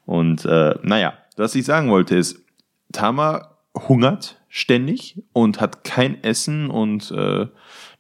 [0.09, 2.43] Und äh, naja, was ich sagen wollte ist,
[2.91, 7.45] Tama hungert ständig und hat kein Essen und äh,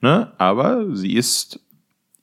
[0.01, 1.59] ne, aber sie ist,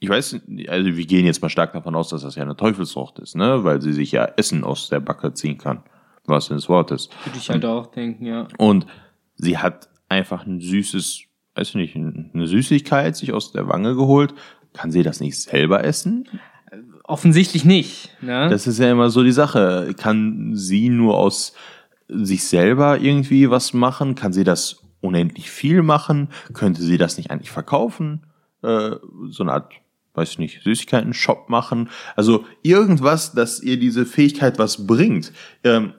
[0.01, 3.21] ich weiß, also wir gehen jetzt mal stark davon aus, dass das ja eine Teufelsfrucht
[3.21, 5.85] ist, ne, weil sie sich ja Essen aus der Backe ziehen kann,
[6.25, 7.09] was des Wortes.
[7.25, 8.49] Würde ich halt und, auch denken, ja.
[8.59, 8.87] Und
[9.37, 11.23] sie hat einfach ein süßes,
[11.55, 14.35] weiß ich nicht, eine Süßigkeit sich aus der Wange geholt.
[14.73, 16.29] Kann sie das nicht selber essen?
[17.07, 18.11] Offensichtlich nicht.
[18.21, 18.49] Ne?
[18.51, 19.95] Das ist ja immer so die Sache.
[19.97, 21.53] Kann sie nur aus
[22.09, 24.17] sich selber irgendwie was machen?
[24.17, 26.29] Kann sie das unendlich viel machen?
[26.53, 28.27] Könnte sie das nicht eigentlich verkaufen?
[28.63, 28.97] Äh,
[29.29, 29.73] so eine Art,
[30.15, 31.91] weiß ich nicht, Süßigkeiten-Shop machen?
[32.17, 35.33] Also irgendwas, das ihr diese Fähigkeit was bringt.
[35.63, 35.95] Ähm,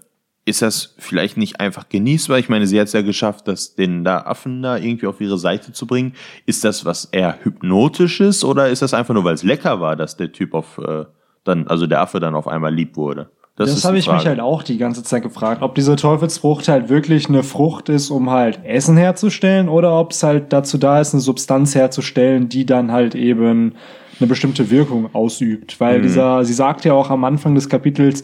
[0.48, 2.40] ist das vielleicht nicht einfach genießbar?
[2.40, 5.38] Ich meine, sie hat es ja geschafft, das den da Affen da irgendwie auf ihre
[5.38, 6.14] Seite zu bringen.
[6.46, 10.16] Ist das was eher hypnotisches oder ist das einfach nur, weil es lecker war, dass
[10.16, 11.04] der Typ auf äh,
[11.44, 13.30] dann, also der Affe dann auf einmal lieb wurde?
[13.58, 16.88] Das, das habe ich mich halt auch die ganze Zeit gefragt, ob diese Teufelsfrucht halt
[16.88, 21.14] wirklich eine Frucht ist, um halt Essen herzustellen oder ob es halt dazu da ist,
[21.14, 23.74] eine Substanz herzustellen, die dann halt eben
[24.20, 25.80] eine bestimmte Wirkung ausübt.
[25.80, 26.04] Weil mhm.
[26.04, 28.24] dieser, sie sagt ja auch am Anfang des Kapitels,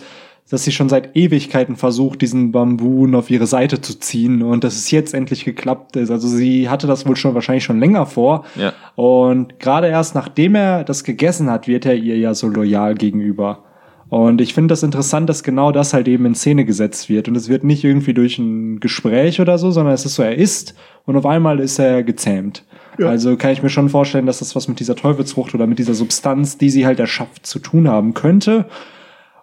[0.50, 4.76] dass sie schon seit Ewigkeiten versucht, diesen Bambun auf ihre Seite zu ziehen und dass
[4.76, 6.12] es jetzt endlich geklappt ist.
[6.12, 8.46] Also sie hatte das wohl schon wahrscheinlich schon länger vor.
[8.56, 8.74] Ja.
[8.96, 13.64] Und gerade erst nachdem er das gegessen hat, wird er ihr ja so loyal gegenüber.
[14.10, 17.28] Und ich finde das interessant, dass genau das halt eben in Szene gesetzt wird.
[17.28, 20.36] Und es wird nicht irgendwie durch ein Gespräch oder so, sondern es ist so, er
[20.36, 20.76] isst
[21.06, 22.64] und auf einmal ist er gezähmt.
[23.00, 23.08] Ja.
[23.08, 25.96] Also kann ich mir schon vorstellen, dass das was mit dieser Teufelsfrucht oder mit dieser
[25.96, 28.66] Substanz, die sie halt erschafft, zu tun haben könnte.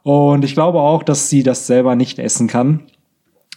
[0.02, 2.84] Und ich glaube auch, dass sie das selber nicht essen kann.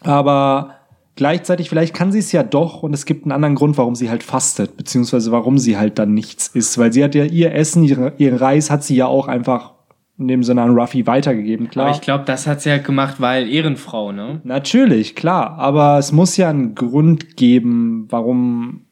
[0.02, 0.76] Aber
[1.16, 4.10] gleichzeitig, vielleicht kann sie es ja doch und es gibt einen anderen Grund, warum sie
[4.10, 6.78] halt fastet, beziehungsweise warum sie halt dann nichts isst.
[6.78, 9.74] Weil sie hat ja ihr Essen, ihre, ihren Reis hat sie ja auch einfach
[10.20, 11.88] in dem Sinne an Ruffy weitergegeben, klar.
[11.88, 14.42] Aber ich glaube, das hat sie halt gemacht, weil Ehrenfrau, ne?
[14.44, 15.58] Natürlich, klar.
[15.58, 18.86] Aber es muss ja einen Grund geben, warum.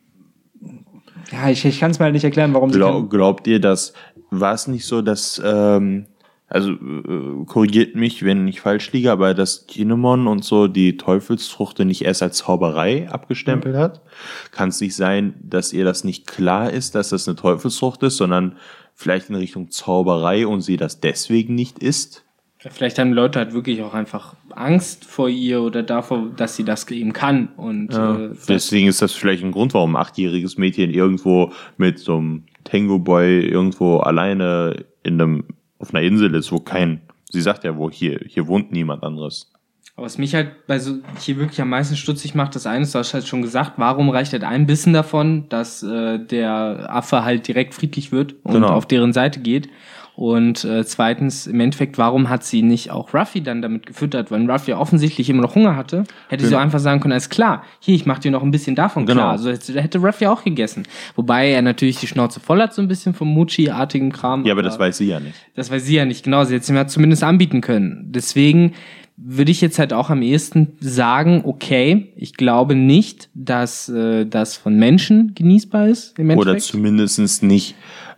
[1.32, 3.10] Ja, ich, ich kann es mir halt nicht erklären, warum Glaub, sie.
[3.10, 3.94] Glaubt ihr, dass
[4.32, 6.08] war es nicht so, dass ähm,
[6.52, 11.86] also äh, korrigiert mich, wenn ich falsch liege, aber dass Kinemon und so die Teufelsfruchte
[11.86, 14.02] nicht erst als Zauberei abgestempelt hat.
[14.52, 18.18] Kann es nicht sein, dass ihr das nicht klar ist, dass das eine Teufelsfrucht ist,
[18.18, 18.58] sondern
[18.96, 22.26] vielleicht in Richtung Zauberei und sie das deswegen nicht ist?
[22.58, 26.88] Vielleicht haben Leute halt wirklich auch einfach Angst vor ihr oder davor, dass sie das
[26.92, 27.48] eben kann.
[27.56, 31.98] Und ja, äh, deswegen ist das vielleicht ein Grund, warum ein achtjähriges Mädchen irgendwo mit
[31.98, 35.44] so einem Tango Boy irgendwo alleine in einem
[35.82, 39.52] auf einer Insel ist, wo kein, sie sagt ja, wo hier, hier wohnt niemand anderes.
[39.96, 42.96] Aber was mich halt bei so hier wirklich am meisten stutzig macht, das eine ist,
[42.96, 47.26] du hast halt schon gesagt, warum reicht halt ein Bissen davon, dass äh, der Affe
[47.26, 48.70] halt direkt friedlich wird und genau.
[48.70, 49.70] auf deren Seite geht.
[50.22, 54.30] Und äh, zweitens, im Endeffekt, warum hat sie nicht auch Ruffy dann damit gefüttert?
[54.30, 56.50] Weil Ruffy offensichtlich immer noch Hunger hatte, hätte genau.
[56.50, 59.22] sie einfach sagen können, alles klar, hier, ich mach dir noch ein bisschen davon genau.
[59.22, 59.32] klar.
[59.32, 60.84] Also hätte, Ruffy auch gegessen.
[61.16, 64.46] Wobei er natürlich die Schnauze voll hat, so ein bisschen vom Muchi-artigen Kram.
[64.46, 65.34] Ja, aber, aber das weiß sie ja nicht.
[65.56, 66.44] Das weiß sie ja nicht, genau.
[66.44, 68.06] Sie hätte es ihm zumindest anbieten können.
[68.12, 68.74] Deswegen
[69.18, 74.56] würde ich jetzt halt auch am ehesten sagen, okay, ich glaube nicht, dass äh, das
[74.56, 76.20] von Menschen genießbar ist.
[76.20, 76.52] Im Endeffekt.
[76.52, 77.74] Oder zumindest nicht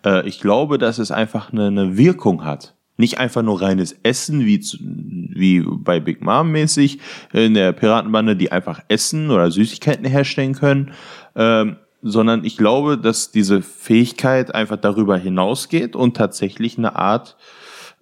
[0.05, 2.75] äh, ich glaube, dass es einfach eine, eine Wirkung hat.
[2.95, 6.99] Nicht einfach nur reines Essen, wie, zu, wie bei Big Mom mäßig
[7.31, 10.91] in der Piratenbande, die einfach Essen oder Süßigkeiten herstellen können,
[11.35, 17.35] ähm, sondern ich glaube, dass diese Fähigkeit einfach darüber hinausgeht und tatsächlich eine Art,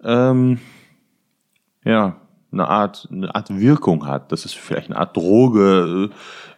[0.04, 0.58] ähm,
[1.84, 2.21] ja,
[2.52, 4.30] eine Art, eine Art Wirkung hat.
[4.32, 6.10] Das ist vielleicht eine Art Droge,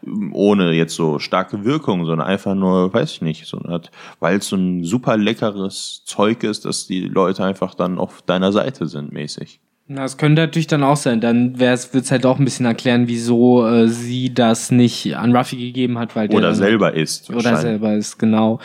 [0.05, 3.91] äh, ohne jetzt so starke Wirkung, sondern einfach nur, weiß ich nicht, so eine Art,
[4.21, 8.53] weil es so ein super leckeres Zeug ist, dass die Leute einfach dann auf deiner
[8.53, 9.61] Seite sind, mäßig.
[9.87, 11.21] Na, das könnte natürlich dann auch sein.
[11.21, 15.57] Dann wird es halt auch ein bisschen erklären, wieso äh, sie das nicht an Ruffy
[15.57, 17.29] gegeben hat, weil der oder selber ist.
[17.29, 18.61] Oder selber ist, genau.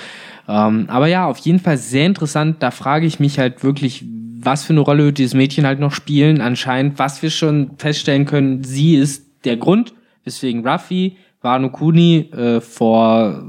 [0.47, 2.63] Ähm, aber ja, auf jeden Fall sehr interessant.
[2.63, 4.05] Da frage ich mich halt wirklich,
[4.41, 6.41] was für eine Rolle wird dieses Mädchen halt noch spielen.
[6.41, 12.59] Anscheinend, was wir schon feststellen können, sie ist der Grund, weswegen Ruffy Wano Kuni äh,
[12.59, 13.43] vor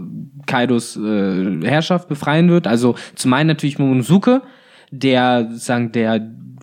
[0.47, 2.67] Kaidos äh, Herrschaft befreien wird.
[2.67, 4.43] Also zum einen natürlich Momonosuke,
[4.91, 6.21] der sagen der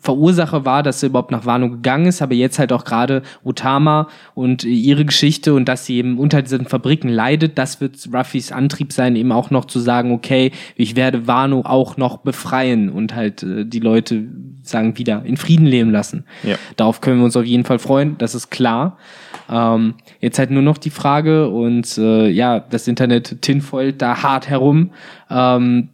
[0.07, 4.07] Verursacher war, dass er überhaupt nach Wano gegangen ist, aber jetzt halt auch gerade Utama
[4.35, 8.93] und ihre Geschichte und dass sie eben unter diesen Fabriken leidet, das wird Ruffys Antrieb
[8.93, 13.43] sein, eben auch noch zu sagen, okay, ich werde Wano auch noch befreien und halt
[13.43, 14.23] äh, die Leute
[14.63, 16.23] sagen wieder in Frieden leben lassen.
[16.43, 16.55] Ja.
[16.77, 18.97] Darauf können wir uns auf jeden Fall freuen, das ist klar.
[19.49, 24.47] Ähm, jetzt halt nur noch die Frage und äh, ja, das Internet tinfoilt da hart
[24.47, 24.91] herum.
[25.29, 25.89] Ähm,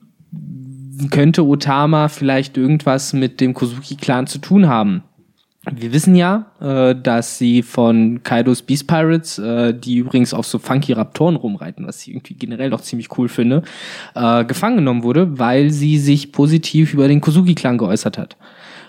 [1.10, 5.04] könnte Otama vielleicht irgendwas mit dem Kozuki-Clan zu tun haben.
[5.72, 10.60] Wir wissen ja, äh, dass sie von Kaidos Beast Pirates, äh, die übrigens auf so
[10.60, 13.64] funky Raptoren rumreiten, was ich irgendwie generell noch ziemlich cool finde,
[14.14, 18.36] äh, gefangen genommen wurde, weil sie sich positiv über den Kozuki-Clan geäußert hat.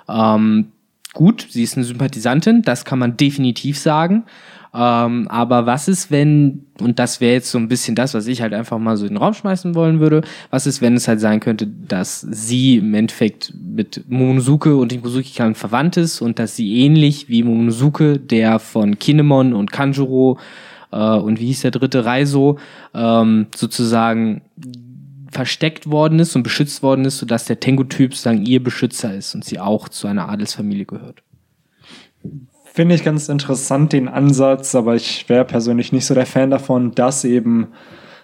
[0.09, 0.73] Ähm,
[1.13, 4.25] gut, sie ist eine Sympathisantin, das kann man definitiv sagen.
[4.75, 8.43] Ähm, aber was ist, wenn, und das wäre jetzt so ein bisschen das, was ich
[8.43, 11.21] halt einfach mal so in den Raum schmeißen wollen würde, was ist, wenn es halt
[11.21, 16.57] sein könnte, dass sie im Endeffekt mit Momonosuke und dem Kozuki-Clan verwandt ist und dass
[16.57, 20.39] sie ähnlich wie Momonosuke, der von Kinemon und Kanjuro
[20.91, 22.59] äh, und wie hieß der dritte, Raizo,
[22.95, 24.43] ähm, sozusagen
[25.31, 29.45] versteckt worden ist und beschützt worden ist, sodass der Tengu-Typ sozusagen ihr Beschützer ist und
[29.45, 31.24] sie auch zu einer Adelsfamilie gehört.
[32.75, 36.91] Finde ich ganz interessant den Ansatz, aber ich wäre persönlich nicht so der Fan davon,
[36.91, 37.69] dass eben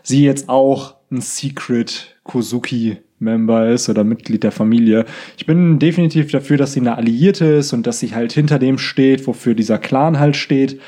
[0.02, 5.04] sie jetzt auch ein Secret Kozuki Member ist oder Mitglied der Familie.
[5.36, 8.78] Ich bin definitiv dafür, dass sie eine Alliierte ist und dass sie halt hinter dem
[8.78, 10.80] steht, wofür dieser Clan halt steht.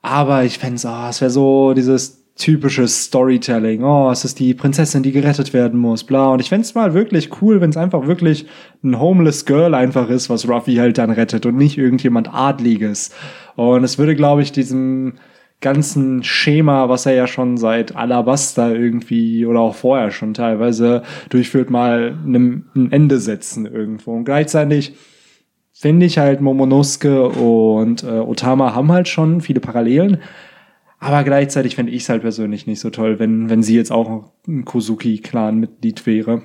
[0.00, 3.84] Aber ich fände es, oh, es wäre so dieses typisches Storytelling.
[3.84, 6.30] Oh, es ist die Prinzessin, die gerettet werden muss, bla.
[6.32, 8.46] Und ich fände mal wirklich cool, wenn es einfach wirklich
[8.82, 13.12] ein homeless Girl einfach ist, was Ruffy halt dann rettet und nicht irgendjemand Adliges.
[13.54, 15.14] Und es würde, glaube ich, diesem
[15.60, 21.70] ganzen Schema, was er ja schon seit Alabasta irgendwie oder auch vorher schon teilweise durchführt,
[21.70, 24.14] mal ein Ende setzen irgendwo.
[24.14, 24.94] Und gleichzeitig
[25.72, 30.18] finde ich halt Momonosuke und äh, Otama haben halt schon viele Parallelen.
[31.02, 34.30] Aber gleichzeitig fände ich es halt persönlich nicht so toll, wenn, wenn sie jetzt auch
[34.46, 36.42] ein Kozuki-Clan-Mitglied wäre.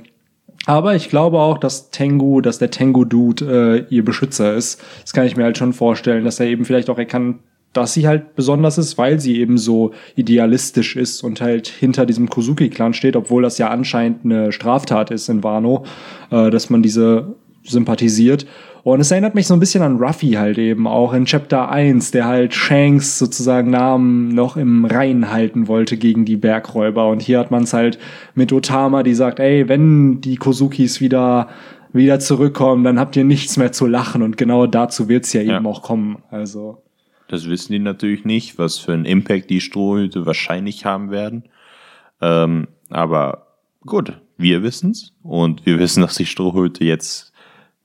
[0.66, 4.82] Aber ich glaube auch, dass Tengu, dass der Tengu-Dude äh, ihr Beschützer ist.
[5.02, 7.38] Das kann ich mir halt schon vorstellen, dass er eben vielleicht auch erkannt,
[7.72, 12.28] dass sie halt besonders ist, weil sie eben so idealistisch ist und halt hinter diesem
[12.28, 15.86] Kozuki-Clan steht, obwohl das ja anscheinend eine Straftat ist in Wano,
[16.32, 18.48] äh, dass man diese sympathisiert.
[18.88, 22.12] Und es erinnert mich so ein bisschen an Ruffy halt eben, auch in Chapter 1,
[22.12, 27.10] der halt Shanks sozusagen Namen noch im Reinen halten wollte gegen die Bergräuber.
[27.10, 28.00] Und hier hat man es halt
[28.34, 31.50] mit Otama, die sagt, ey, wenn die Kozukis wieder
[31.92, 35.58] wieder zurückkommen, dann habt ihr nichts mehr zu lachen und genau dazu wird's ja, ja.
[35.58, 36.24] eben auch kommen.
[36.32, 36.82] Also.
[37.28, 41.44] Das wissen die natürlich nicht, was für einen Impact die Strohhüte wahrscheinlich haben werden.
[42.22, 43.48] Ähm, aber
[43.86, 47.34] gut, wir wissen's und wir wissen, dass die Strohhüte jetzt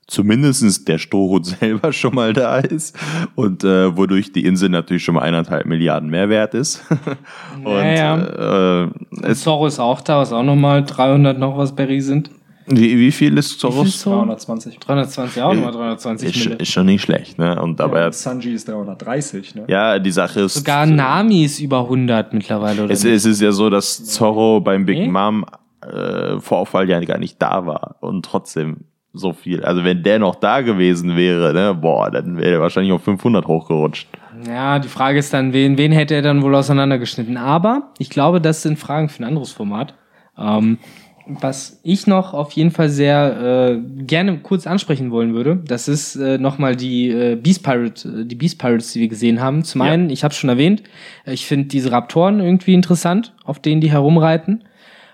[0.07, 2.97] zumindestens der Strohhut selber schon mal da ist
[3.35, 6.85] und äh, wodurch die Insel natürlich schon mal eineinhalb Milliarden mehr wert ist.
[7.57, 8.85] und naja.
[8.85, 8.91] äh,
[9.23, 12.31] es Zorro ist auch da, was auch nochmal 300 noch was Berry sind.
[12.67, 14.03] Wie, wie viel ist Zoros?
[14.03, 14.79] 320.
[14.79, 17.61] 320, auch nochmal 320 ist, ist schon nicht schlecht, ne?
[17.61, 19.65] Und dabei ja, Sanji ist 330, ne?
[19.69, 20.55] Ja, die Sache ist.
[20.55, 22.93] Sogar Nami ist über 100 mittlerweile, oder?
[22.93, 25.09] Es, es ist ja so, dass Zorro beim Big nee?
[25.09, 25.45] Mom
[25.81, 29.65] äh, Vorfall ja gar nicht da war und trotzdem so viel.
[29.65, 33.47] Also wenn der noch da gewesen wäre, ne, boah, dann wäre er wahrscheinlich auf 500
[33.47, 34.09] hochgerutscht.
[34.47, 37.37] Ja, die Frage ist dann, wen, wen hätte er dann wohl auseinandergeschnitten?
[37.37, 39.95] Aber ich glaube, das sind Fragen für ein anderes Format.
[40.39, 40.79] Ähm,
[41.27, 46.17] was ich noch auf jeden Fall sehr äh, gerne kurz ansprechen wollen würde, das ist
[46.17, 49.63] äh, nochmal die äh, Beast Pirate, äh, die Beast Pirates, die wir gesehen haben.
[49.63, 50.15] Zum einen, ja.
[50.15, 50.83] ich habe schon erwähnt,
[51.25, 54.65] ich finde diese Raptoren irgendwie interessant, auf denen die herumreiten.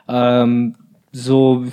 [0.09, 0.77] Ähm,
[1.13, 1.65] so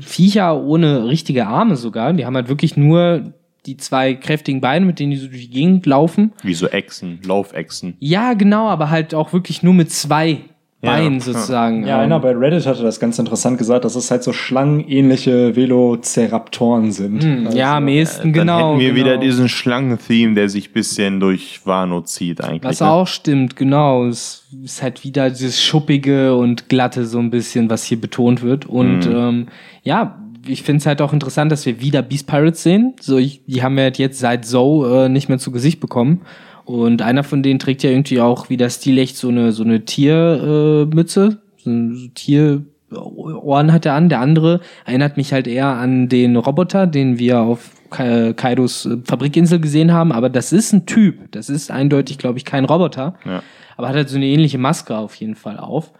[0.00, 2.12] Viecher ohne richtige Arme sogar.
[2.12, 3.32] Die haben halt wirklich nur
[3.66, 6.32] die zwei kräftigen Beine, mit denen die so durch die Gegend laufen.
[6.42, 7.96] Wie so Echsen, Laufechsen.
[8.00, 10.38] Ja, genau, aber halt auch wirklich nur mit zwei
[10.82, 11.86] Bein sozusagen.
[11.86, 16.90] Ja, einer bei Reddit hatte das ganz interessant gesagt, dass es halt so schlangenähnliche Velociraptoren
[16.90, 17.22] sind.
[17.22, 18.70] Hm, also, ja, am ehesten äh, genau.
[18.70, 19.00] Hätten wir genau.
[19.00, 22.64] wieder diesen Schlangen-Theme, der sich bisschen durch Wano zieht eigentlich.
[22.64, 22.90] Was ne?
[22.90, 24.06] auch stimmt, genau.
[24.06, 28.66] Es ist halt wieder dieses Schuppige und Glatte so ein bisschen, was hier betont wird.
[28.66, 29.16] Und mhm.
[29.16, 29.46] ähm,
[29.84, 30.18] ja,
[30.48, 32.94] ich finde es halt auch interessant, dass wir wieder Beast Pirates sehen.
[33.00, 36.22] So, ich, die haben wir halt jetzt seit So äh, nicht mehr zu Gesicht bekommen.
[36.64, 39.84] Und einer von denen trägt ja irgendwie auch wie das Stilecht so eine, so eine
[39.84, 44.08] Tiermütze, äh, so, Tierohren hat er an.
[44.08, 49.60] Der andere erinnert mich halt eher an den Roboter, den wir auf Kaidos äh, Fabrikinsel
[49.60, 50.12] gesehen haben.
[50.12, 51.32] Aber das ist ein Typ.
[51.32, 53.14] Das ist eindeutig, glaube ich, kein Roboter.
[53.24, 53.42] Ja.
[53.76, 55.92] Aber hat halt so eine ähnliche Maske auf jeden Fall auf.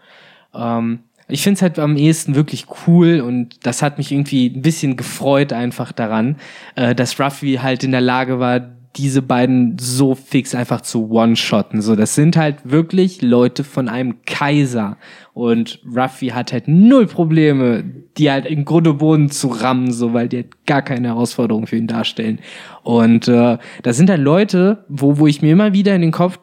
[0.53, 4.61] Ähm, ich finde es halt am ehesten wirklich cool und das hat mich irgendwie ein
[4.61, 6.37] bisschen gefreut einfach daran,
[6.75, 8.59] äh, dass Ruffy halt in der Lage war,
[8.95, 11.81] diese beiden so fix einfach zu one-shotten.
[11.81, 14.97] So, das sind halt wirklich Leute von einem Kaiser.
[15.33, 17.83] Und Ruffy hat halt null Probleme,
[18.17, 21.75] die halt im Grunde Boden zu rammen, so, weil die halt gar keine Herausforderung für
[21.75, 22.39] ihn darstellen.
[22.83, 26.39] Und äh, das sind halt Leute, wo, wo ich mir immer wieder in den Kopf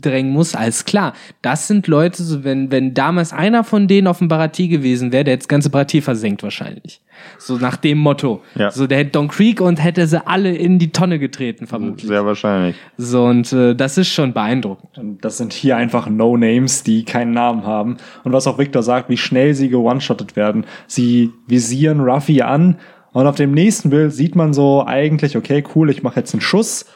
[0.00, 1.12] drängen muss, alles klar.
[1.42, 5.24] Das sind Leute, so wenn, wenn damals einer von denen auf dem Baratie gewesen wäre,
[5.24, 7.00] der hätte das ganze Baratie versenkt wahrscheinlich.
[7.38, 8.42] So nach dem Motto.
[8.54, 8.70] Ja.
[8.70, 12.06] So der hätte Don Creek und hätte sie alle in die Tonne getreten, vermutlich.
[12.06, 12.76] Sehr wahrscheinlich.
[12.96, 14.98] So, und äh, das ist schon beeindruckend.
[14.98, 17.96] Und das sind hier einfach No-Names, die keinen Namen haben.
[18.24, 20.64] Und was auch Victor sagt, wie schnell sie ge-one-shottet werden.
[20.86, 22.78] Sie visieren Ruffy an
[23.12, 26.40] und auf dem nächsten Bild sieht man so eigentlich, okay, cool, ich mache jetzt einen
[26.40, 26.86] Schuss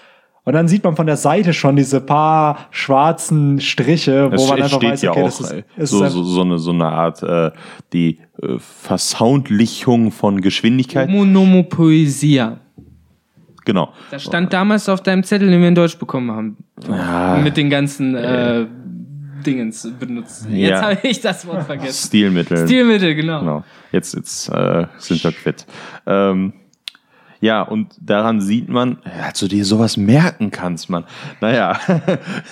[0.45, 4.63] und dann sieht man von der Seite schon diese paar schwarzen Striche, wo es man
[4.63, 7.53] einfach weiß, okay, ja das ist, ist so, so, so, eine, so eine Art äh,
[7.93, 11.09] die äh, Versoundlichung von Geschwindigkeit.
[11.09, 12.59] Monomopoesia.
[13.65, 13.93] Genau.
[14.11, 16.57] Das stand damals auf deinem Zettel, den wir in Deutsch bekommen haben.
[16.89, 17.37] Ja.
[17.37, 18.67] Mit den ganzen äh,
[19.47, 20.47] Dingens benutzt.
[20.51, 20.83] Jetzt ja.
[20.83, 22.09] habe ich das Wort vergessen.
[22.09, 22.67] Stilmittel.
[22.67, 23.41] Stilmittel, genau.
[23.41, 23.65] genau.
[23.93, 25.67] Jetzt, jetzt äh, sind wir quitt.
[26.07, 26.53] Ähm,
[27.43, 31.05] ja, und daran sieht man, als du dir sowas merken kannst, man.
[31.41, 31.79] Naja.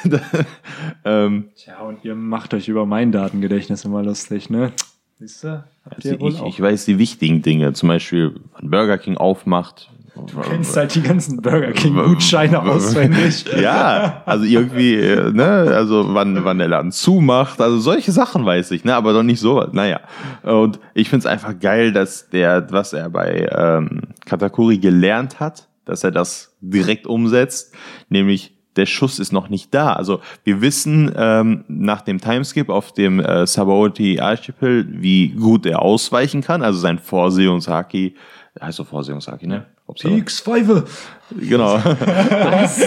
[1.05, 4.72] ähm, Tja, und ihr macht euch über mein Datengedächtnis immer lustig, ne?
[5.20, 5.64] Siehst du?
[5.84, 9.91] Also ich, ich, weiß die wichtigen Dinge, zum Beispiel, wann Burger King aufmacht,
[10.26, 13.44] Du kennst halt die ganzen Burger King Gutscheine auswendig.
[13.60, 18.70] Ja, also irgendwie, äh, ne, also wann, wann der Laden zumacht, also solche Sachen weiß
[18.70, 20.00] ich, ne, aber doch nicht so, naja.
[20.42, 25.68] Und ich finde es einfach geil, dass der, was er bei ähm, Katakuri gelernt hat,
[25.84, 27.74] dass er das direkt umsetzt,
[28.08, 29.92] nämlich der Schuss ist noch nicht da.
[29.92, 35.82] Also wir wissen ähm, nach dem Timeskip auf dem äh, Sabaoti Archipel, wie gut er
[35.82, 36.62] ausweichen kann.
[36.62, 38.14] Also sein Vorsehungshaki,
[38.60, 39.66] heißt so Vorsehungshaki, ne?
[39.95, 40.84] Peaks Pfeife.
[41.30, 41.78] Genau.
[41.78, 42.80] das,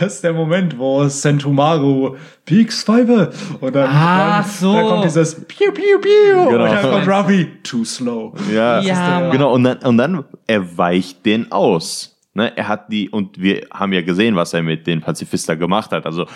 [0.00, 3.30] das ist der Moment, wo Sentomaru Peaks Pfeife
[3.60, 4.72] und dann, ah, dann, so.
[4.72, 6.64] dann kommt dieses Piu Piu Piu genau.
[6.64, 8.32] und dann kommt Ruffy too slow.
[8.52, 12.12] Ja, ja genau und dann und dann er weicht den aus.
[12.34, 15.90] Ne, er hat die und wir haben ja gesehen, was er mit den Pazifisten gemacht
[15.90, 16.04] hat.
[16.04, 16.26] Also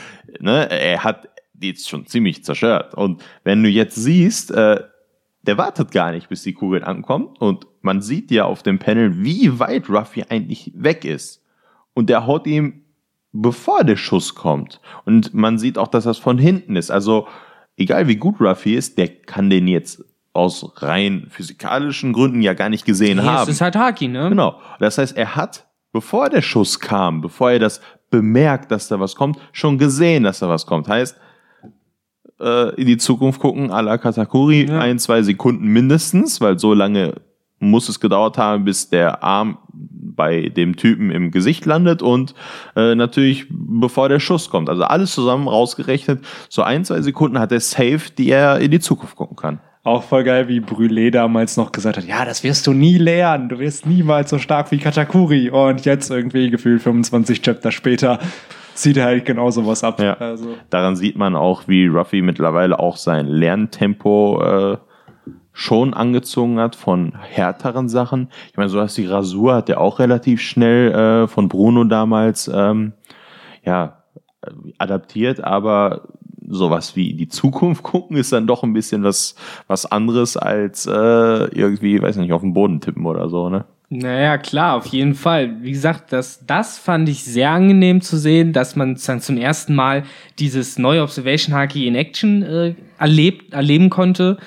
[0.41, 1.29] ne, er hat
[1.61, 2.95] die jetzt schon ziemlich zerstört.
[2.95, 4.81] Und wenn du jetzt siehst, äh,
[5.43, 7.41] der wartet gar nicht, bis die Kugel ankommt.
[7.41, 11.43] Und man sieht ja auf dem Panel, wie weit Ruffy eigentlich weg ist.
[11.95, 12.83] Und der haut ihm,
[13.33, 14.81] bevor der Schuss kommt.
[15.05, 16.91] Und man sieht auch, dass das von hinten ist.
[16.91, 17.27] Also,
[17.77, 22.69] egal wie gut Ruffy ist, der kann den jetzt aus rein physikalischen Gründen ja gar
[22.69, 23.43] nicht gesehen Ja, haben.
[23.45, 24.29] es ist halt Haki, ne?
[24.29, 24.61] Genau.
[24.79, 29.17] Das heißt, er hat, bevor der Schuss kam, bevor er das bemerkt, dass da was
[29.17, 30.87] kommt, schon gesehen, dass da was kommt.
[30.89, 31.17] Heißt,
[32.41, 34.79] äh, in die Zukunft gucken, à la Katakuri, Ja.
[34.81, 37.15] ein, zwei Sekunden mindestens, weil so lange
[37.61, 42.35] muss es gedauert haben, bis der Arm bei dem Typen im Gesicht landet und
[42.75, 44.69] äh, natürlich bevor der Schuss kommt.
[44.69, 48.81] Also alles zusammen rausgerechnet, so ein, zwei Sekunden hat er safe, die er in die
[48.81, 49.61] Zukunft gucken kann.
[49.83, 53.49] Auch voll geil, wie Brûlé damals noch gesagt hat, ja, das wirst du nie lernen,
[53.49, 55.49] du wirst niemals so stark wie Katakuri.
[55.49, 58.19] Und jetzt irgendwie gefühlt 25 Chapter später
[58.75, 59.99] zieht er halt genau sowas ab.
[60.01, 60.15] Ja.
[60.15, 64.77] Also, Daran sieht man auch, wie Ruffy mittlerweile auch sein Lerntempo äh,
[65.61, 68.31] schon angezogen hat von härteren Sachen.
[68.51, 72.51] Ich meine, so was die Rasur hat er auch relativ schnell äh, von Bruno damals
[72.53, 72.95] ähm,
[73.63, 74.03] ja,
[74.79, 76.09] adaptiert, aber
[76.49, 79.35] sowas wie die Zukunft gucken ist dann doch ein bisschen was,
[79.67, 83.67] was anderes als äh, irgendwie, weiß nicht, auf den Boden tippen oder so, ne?
[83.93, 85.63] Naja, klar, auf jeden Fall.
[85.63, 89.75] Wie gesagt, das, das fand ich sehr angenehm zu sehen, dass man dann zum ersten
[89.75, 90.05] Mal
[90.39, 94.39] dieses neue Observation Haki in Action äh, erlebt, erleben konnte.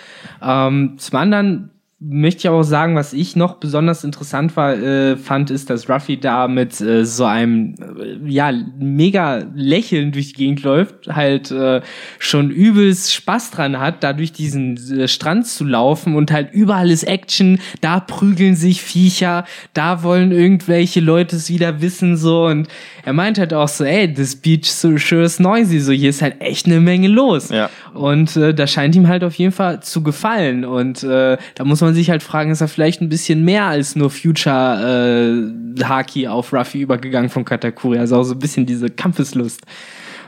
[0.41, 1.72] Ähm, zum anderen
[2.05, 6.19] möchte ich auch sagen, was ich noch besonders interessant war, äh, fand, ist, dass Ruffy
[6.19, 11.81] da mit äh, so einem äh, ja mega Lächeln durch die Gegend läuft, halt äh,
[12.19, 16.91] schon übelst Spaß dran hat, da durch diesen äh, Strand zu laufen und halt überall
[16.91, 22.67] ist Action, da prügeln sich Viecher, da wollen irgendwelche Leute es wieder wissen so und
[23.05, 26.21] er meint halt auch so, ey, this beach so sure is noisy, so hier ist
[26.21, 27.49] halt echt eine Menge los.
[27.49, 27.69] Ja.
[27.93, 30.65] Und äh, das scheint ihm halt auf jeden Fall zu gefallen.
[30.65, 33.95] Und äh, da muss man sich halt fragen, ist er vielleicht ein bisschen mehr als
[33.95, 37.97] nur Future äh, Haki auf Ruffy übergegangen von Katakuri?
[37.99, 39.61] Also auch so ein bisschen diese Kampfeslust,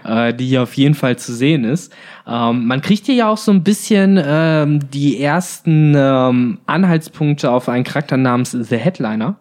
[0.03, 1.93] äh, die hier auf jeden Fall zu sehen ist.
[2.28, 7.70] Ähm, man kriegt hier ja auch so ein bisschen ähm, die ersten ähm, Anhaltspunkte auf
[7.70, 9.38] einen Charakter namens The Headliner.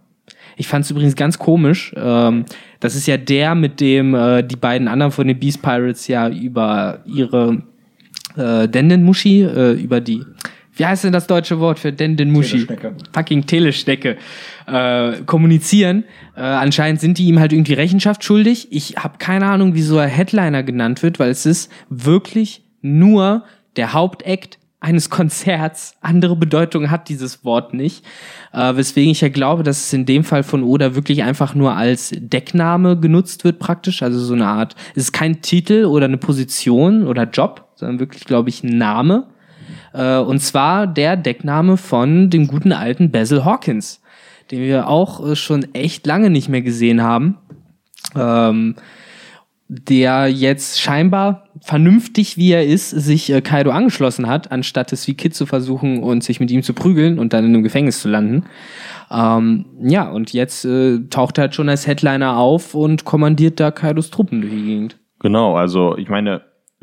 [0.56, 1.92] Ich fand es übrigens ganz komisch.
[1.96, 2.44] Ähm,
[2.80, 6.28] das ist ja der, mit dem äh, die beiden anderen von den Beast Pirates ja
[6.28, 7.62] über ihre
[8.36, 10.24] äh, Denden-Mushi, äh, über die,
[10.76, 12.66] wie heißt denn das deutsche Wort für Denden-Mushi?
[12.66, 12.94] Teleschnecke.
[13.12, 14.16] Fucking Teleschnecke.
[14.66, 16.04] Äh, kommunizieren.
[16.36, 18.68] Äh, anscheinend sind die ihm halt irgendwie Rechenschaft schuldig.
[18.70, 23.44] Ich habe keine Ahnung, wieso er Headliner genannt wird, weil es ist wirklich nur
[23.76, 25.96] der Hauptakt eines Konzerts.
[26.00, 28.04] Andere Bedeutung hat dieses Wort nicht.
[28.52, 31.76] Äh, weswegen ich ja glaube, dass es in dem Fall von Oda wirklich einfach nur
[31.76, 34.02] als Deckname genutzt wird, praktisch.
[34.02, 38.24] Also so eine Art, es ist kein Titel oder eine Position oder Job, sondern wirklich,
[38.24, 39.26] glaube ich, ein Name.
[39.94, 44.02] Äh, und zwar der Deckname von dem guten alten Basil Hawkins,
[44.50, 47.38] den wir auch äh, schon echt lange nicht mehr gesehen haben.
[48.14, 48.74] Ähm,
[49.66, 55.14] der jetzt scheinbar vernünftig wie er ist, sich äh, Kaido angeschlossen hat, anstatt es wie
[55.14, 58.08] Kid zu versuchen und sich mit ihm zu prügeln und dann in einem Gefängnis zu
[58.08, 58.44] landen.
[59.10, 63.70] Ähm, ja, und jetzt äh, taucht er halt schon als Headliner auf und kommandiert da
[63.70, 64.98] Kaidos Truppen durch die Gegend.
[65.20, 66.42] Genau, also ich meine,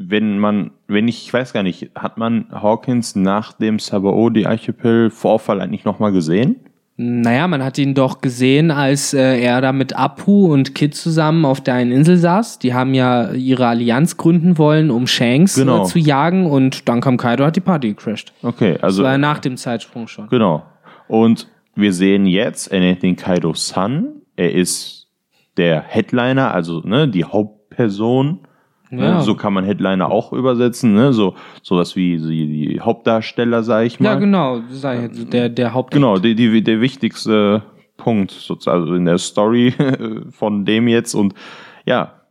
[0.10, 5.86] wenn man, wenn ich, ich weiß gar nicht, hat man Hawkins nach dem Sabaody-Archipel-Vorfall eigentlich
[5.86, 6.58] nochmal gesehen?
[6.98, 11.46] Naja, man hat ihn doch gesehen, als äh, er da mit Apu und Kid zusammen
[11.46, 12.60] auf der einen Insel saß.
[12.60, 15.82] Die haben ja ihre Allianz gründen wollen, um Shanks Genau.
[15.84, 18.34] äh, zu jagen und dann kam Kaido, hat die Party gecrashed.
[18.44, 19.02] Okay, also.
[19.02, 20.28] Das war nach dem Zeitsprung schon.
[20.28, 20.64] Genau.
[21.08, 24.22] Und wir sehen jetzt, er nennt den Kaido Sun.
[24.36, 25.08] Er ist
[25.58, 28.41] der Headliner, also ne, die Hauptperson.
[28.92, 29.04] Ne?
[29.04, 29.22] Ja.
[29.22, 31.14] So kann man Headliner auch übersetzen, ne?
[31.14, 34.10] So sowas wie die, Hauptdarsteller, sag ich mal.
[34.10, 35.92] Ja, genau, jetzt, der, der Haupt.
[35.92, 37.64] Genau, die, die, der wichtigste
[37.96, 39.74] Punkt sozusagen also in der Story
[40.32, 41.14] von dem jetzt.
[41.14, 41.34] Und
[41.86, 42.22] ja,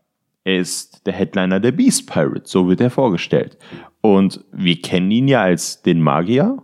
[0.45, 3.57] er ist der Headliner der Beast Pirates, so wird er vorgestellt.
[4.01, 6.59] Und wir kennen ihn ja als den Magier,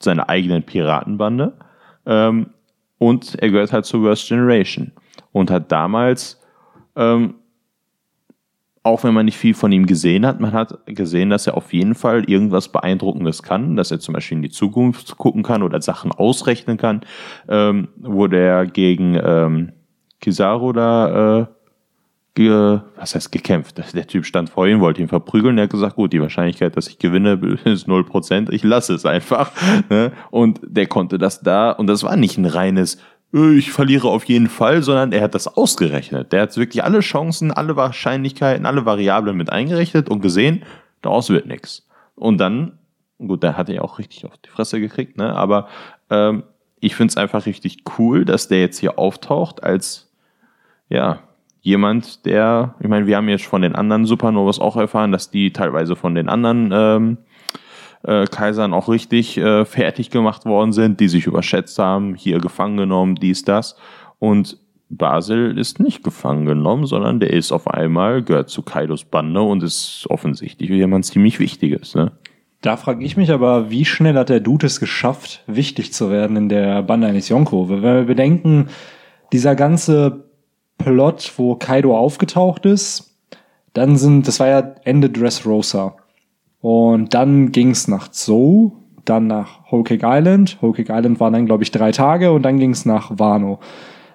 [0.00, 1.54] seiner eigenen Piratenbande.
[2.06, 2.50] Ähm,
[2.98, 4.92] und er gehört halt zur Worst Generation.
[5.32, 6.40] Und hat damals,
[6.94, 7.34] ähm,
[8.86, 11.72] auch wenn man nicht viel von ihm gesehen hat, man hat gesehen, dass er auf
[11.72, 15.82] jeden Fall irgendwas Beeindruckendes kann, dass er zum Beispiel in die Zukunft gucken kann oder
[15.82, 17.00] Sachen ausrechnen kann.
[17.48, 19.72] Ähm, wurde er gegen ähm,
[20.20, 21.46] Kizaru da, äh,
[22.34, 23.82] ge, was heißt gekämpft?
[23.94, 25.58] Der Typ stand vor ihm, wollte ihn verprügeln.
[25.58, 27.32] Er hat gesagt, gut, die Wahrscheinlichkeit, dass ich gewinne,
[27.64, 29.50] ist 0%, ich lasse es einfach.
[29.90, 30.12] Ne?
[30.30, 32.98] Und der konnte das da, und das war nicht ein reines,
[33.32, 36.32] ich verliere auf jeden Fall, sondern er hat das ausgerechnet.
[36.32, 40.62] Der hat wirklich alle Chancen, alle Wahrscheinlichkeiten, alle Variablen mit eingerechnet und gesehen,
[41.02, 41.86] daraus wird nichts.
[42.14, 42.78] Und dann,
[43.18, 45.34] gut, da hat er ja auch richtig auf die Fresse gekriegt, ne?
[45.34, 45.68] aber
[46.08, 46.44] ähm,
[46.80, 50.12] ich finde es einfach richtig cool, dass der jetzt hier auftaucht als,
[50.88, 51.20] ja,
[51.60, 55.52] jemand, der, ich meine, wir haben jetzt von den anderen Supernovas auch erfahren, dass die
[55.52, 57.18] teilweise von den anderen ähm,
[58.02, 62.76] äh, Kaisern auch richtig äh, fertig gemacht worden sind, die sich überschätzt haben, hier gefangen
[62.76, 63.76] genommen, dies, das.
[64.18, 69.42] Und Basil ist nicht gefangen genommen, sondern der ist auf einmal, gehört zu Kaidos Bande
[69.42, 71.94] und ist offensichtlich jemand ziemlich Wichtiges.
[71.94, 72.12] Ne?
[72.62, 76.36] Da frage ich mich aber, wie schnell hat der Dude es geschafft, wichtig zu werden
[76.36, 77.68] in der Bande eines Yonko?
[77.68, 78.68] Wenn wir bedenken,
[79.32, 80.24] dieser ganze
[80.78, 83.18] Plot, wo Kaido aufgetaucht ist,
[83.72, 85.96] dann sind, das war ja Ende Dressrosa.
[86.68, 88.72] Und dann ging's nach Zou,
[89.04, 90.58] dann nach Whole Cake Island.
[90.60, 93.60] Whole Cake Island waren dann, glaube ich, drei Tage und dann ging's nach Wano.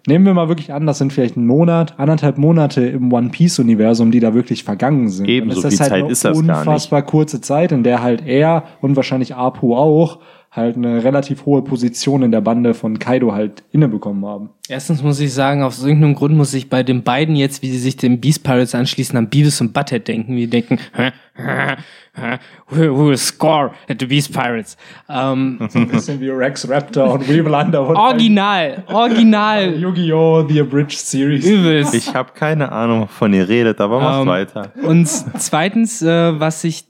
[0.05, 3.57] Nehmen wir mal wirklich an, das sind vielleicht ein Monat, anderthalb Monate im One Piece
[3.59, 5.29] Universum, die da wirklich vergangen sind.
[5.29, 6.67] Eben, Dann so viel halt Zeit ist das gar nicht.
[6.67, 10.19] unfassbar kurze Zeit, in der halt er und wahrscheinlich Apu auch
[10.51, 14.49] halt eine relativ hohe Position in der Bande von Kaido halt innebekommen haben.
[14.67, 17.77] Erstens muss ich sagen, aus irgendeinem Grund muss ich bei den beiden jetzt, wie sie
[17.77, 20.35] sich den Beast Pirates anschließen, an Beavis und Butthead denken.
[20.35, 21.75] Wir denken, hä, hä,
[22.15, 22.37] hä,
[22.69, 24.75] who will score at the Beast Pirates?
[25.09, 27.95] Ähm, Ein bisschen wie Rex Raptor und Weevil Underwood.
[27.95, 30.45] original, original, Yu-Gi-Oh!
[30.49, 31.45] The Abridged Series.
[31.45, 31.93] übelst.
[31.95, 34.71] Ich habe keine Ahnung, wovon ihr redet, aber macht Ähm, weiter.
[34.83, 36.85] Und zweitens, äh, was ich,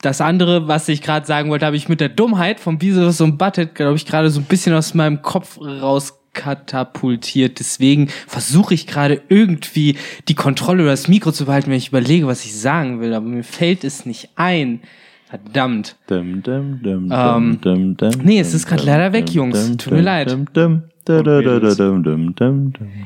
[0.00, 3.36] das andere, was ich gerade sagen wollte, habe ich mit der Dummheit von Bezos und
[3.36, 7.58] Butthead, glaube ich, gerade so ein bisschen aus meinem Kopf rauskatapultiert.
[7.58, 9.96] Deswegen versuche ich gerade irgendwie
[10.28, 13.12] die Kontrolle über das Mikro zu behalten, wenn ich überlege, was ich sagen will.
[13.12, 14.80] Aber mir fällt es nicht ein.
[15.28, 15.96] Verdammt.
[16.06, 19.76] Dum, dum, dum, ähm, dum, dum, nee, es ist gerade leider weg, Jungs.
[19.76, 20.34] Tut mir leid.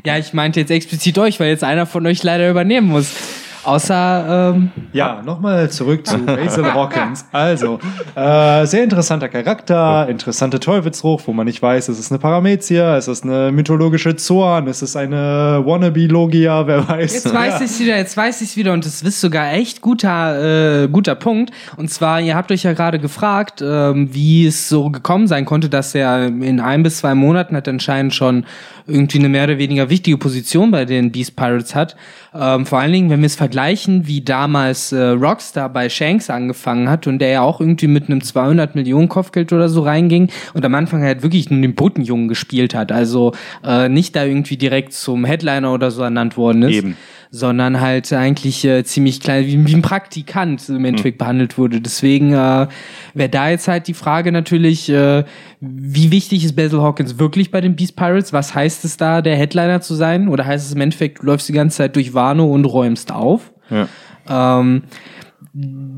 [0.05, 3.16] Ja, ich meinte jetzt explizit euch, weil jetzt einer von euch leider übernehmen muss.
[3.65, 7.25] Außer, ähm, Ja, nochmal zurück zu Basil Hawkins.
[7.31, 7.79] Also,
[8.15, 13.09] äh, sehr interessanter Charakter, interessante Teufelsfrucht, wo man nicht weiß, ist es eine Paramezia, ist
[13.09, 17.15] es eine mythologische Zorn, ist es eine Wannabe-Logia, wer weiß.
[17.15, 20.89] Jetzt weiß ich's wieder, jetzt weiß ich's wieder und das ist sogar echt guter, äh,
[20.89, 21.53] guter Punkt.
[21.77, 25.69] Und zwar, ihr habt euch ja gerade gefragt, ähm, wie es so gekommen sein konnte,
[25.69, 28.45] dass er in ein bis zwei Monaten hat anscheinend schon
[28.87, 31.97] irgendwie eine mehr oder weniger wichtige Position bei den Beast Pirates hat.
[32.35, 36.89] Ähm, vor allen Dingen, wenn wir es vergleichen, wie damals äh, Rockstar bei Shanks angefangen
[36.89, 40.64] hat und der ja auch irgendwie mit einem 200 Millionen Kopfgeld oder so reinging und
[40.64, 42.91] am Anfang halt wirklich nur den Botenjungen gespielt hat.
[42.91, 43.33] Also
[43.64, 46.97] äh, nicht da irgendwie direkt zum Headliner oder so ernannt worden ist Eben.
[47.35, 51.80] Sondern halt eigentlich äh, ziemlich klein, wie, wie ein Praktikant im Endeffekt behandelt wurde.
[51.80, 52.68] Deswegen äh,
[53.14, 55.24] wäre da jetzt halt die Frage natürlich, äh,
[55.59, 58.35] wie wichtig ist Basil Hawkins wirklich bei den Beast Pirates?
[58.35, 60.28] Was heißt es da, der Headliner zu sein?
[60.28, 63.51] Oder heißt es im Endeffekt, du läufst die ganze Zeit durch Wano und räumst auf?
[63.70, 63.89] Ja.
[64.28, 64.83] Ähm,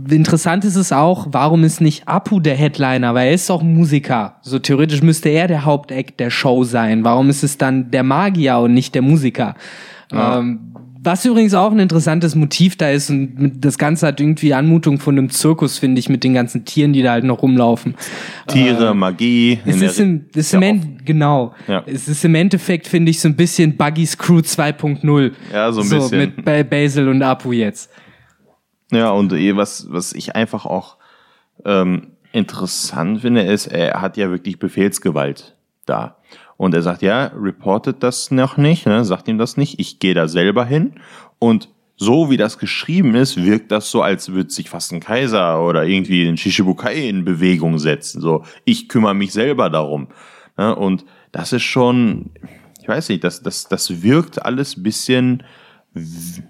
[0.08, 3.12] interessant ist es auch, warum ist nicht Apu der Headliner?
[3.14, 4.36] Weil er ist auch Musiker.
[4.42, 7.02] So theoretisch müsste er der Hauptact der Show sein.
[7.02, 9.56] Warum ist es dann der Magier und nicht der Musiker?
[10.12, 10.73] Ähm,
[11.04, 15.16] was übrigens auch ein interessantes Motiv da ist und das Ganze hat irgendwie Anmutung von
[15.18, 17.94] einem Zirkus, finde ich, mit den ganzen Tieren, die da halt noch rumlaufen.
[18.46, 19.58] Tiere, Magie.
[19.66, 21.54] Es ist im, es ja im genau.
[21.68, 21.82] Ja.
[21.86, 25.32] Es ist im Endeffekt, finde ich, so ein bisschen Buggy's Crew 2.0.
[25.52, 26.18] Ja, so ein bisschen.
[26.18, 27.90] mit Ba- Basil und Apu jetzt.
[28.90, 30.96] Ja, und eh, was, was ich einfach auch
[31.64, 36.16] ähm, interessant finde, ist, er hat ja wirklich Befehlsgewalt da.
[36.56, 39.04] Und er sagt, ja, reportet das noch nicht, ne?
[39.04, 40.94] sagt ihm das nicht, ich gehe da selber hin.
[41.38, 45.64] Und so wie das geschrieben ist, wirkt das so, als würde sich fast ein Kaiser
[45.64, 48.20] oder irgendwie ein Shishibukai in Bewegung setzen.
[48.20, 50.08] So, ich kümmere mich selber darum.
[50.56, 50.74] Ne?
[50.74, 52.30] Und das ist schon,
[52.80, 55.42] ich weiß nicht, das, das, das wirkt alles bisschen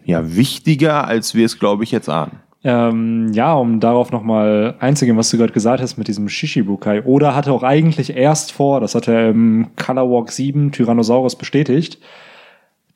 [0.05, 2.41] ja, wichtiger, als wir es, glaube ich, jetzt ahnen.
[2.67, 7.03] Ähm, ja, um darauf nochmal einzugehen, was du gerade gesagt hast mit diesem Shishibukai.
[7.05, 11.99] Oda hatte auch eigentlich erst vor, das hat er im Color Walk 7 Tyrannosaurus bestätigt,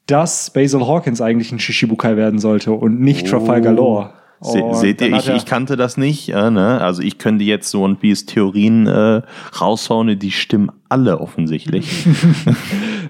[0.06, 4.14] dass Basil Hawkins eigentlich ein Shishibukai werden sollte und nicht Trafalgar Law.
[4.40, 6.28] Se seht ihr, ich, ich kannte das nicht.
[6.28, 6.80] Äh, ne?
[6.80, 9.22] Also ich könnte jetzt so One Piece Theorien äh,
[9.60, 12.06] raushauen, die stimmen alle offensichtlich.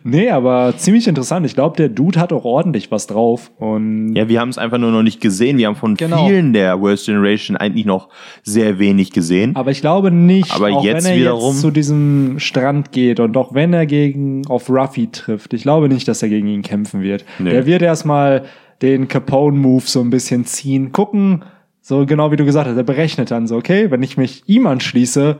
[0.05, 1.45] Nee, aber ziemlich interessant.
[1.45, 3.51] Ich glaube, der Dude hat auch ordentlich was drauf.
[3.59, 5.59] Und ja, wir haben es einfach nur noch nicht gesehen.
[5.59, 6.26] Wir haben von Genau.
[6.26, 8.09] vielen der Worst Generation eigentlich noch
[8.45, 9.57] sehr wenig gesehen.
[9.57, 13.18] Aber ich glaube nicht, Aber auch jetzt wenn er wiederum- jetzt zu diesem Strand geht
[13.20, 16.62] und auch wenn er gegen auf Ruffy trifft, ich glaube nicht, dass er gegen ihn
[16.62, 17.24] kämpfen wird.
[17.39, 17.51] Nee.
[17.51, 18.45] Der wird erstmal
[18.83, 21.43] den Capone-Move so ein bisschen ziehen, gucken,
[21.81, 24.66] so genau wie du gesagt hast, er berechnet dann so, okay, wenn ich mich ihm
[24.66, 25.39] anschließe,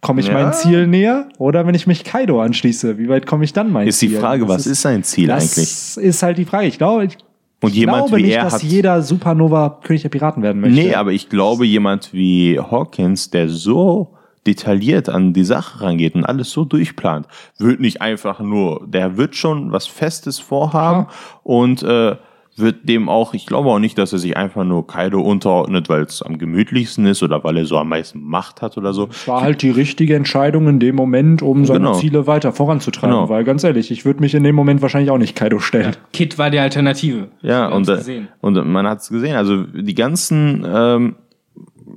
[0.00, 0.34] komme ich Ja.
[0.34, 3.88] meinem Ziel näher oder wenn ich mich Kaido anschließe, wie weit komme ich dann mein
[3.88, 4.10] ist Ziel?
[4.10, 6.06] die Frage, Das was ist sein Ziel das eigentlich?
[6.08, 6.66] ist halt die Frage.
[6.66, 7.18] Ich glaube, ich
[7.60, 10.74] Und jemand glaube wie nicht, er dass hat- jeder Supernova König der Piraten werden möchte.
[10.80, 14.14] Nee, aber ich glaube, jemand wie Hawkins, der so
[14.46, 19.36] detailliert an die Sache rangeht und alles so durchplant, wird nicht einfach nur, der wird
[19.36, 21.06] schon was Festes vorhaben
[21.44, 22.16] und äh,
[22.56, 26.02] wird dem auch, ich glaube auch nicht, dass er sich einfach nur Kaido unterordnet, weil
[26.02, 29.08] es am gemütlichsten ist oder weil er so am meisten Macht hat oder so.
[29.10, 31.94] Es war halt die richtige Entscheidung in dem Moment, um seine genau.
[31.94, 33.16] Ziele weiter voranzutreiben.
[33.16, 33.28] Genau.
[33.28, 35.92] Weil ganz ehrlich, ich würde mich in dem Moment wahrscheinlich auch nicht Kaido stellen.
[35.92, 37.28] Ja, Kid war die Alternative.
[37.40, 39.36] Ja, und, äh, und man hat es gesehen.
[39.36, 41.16] Also die ganzen ähm,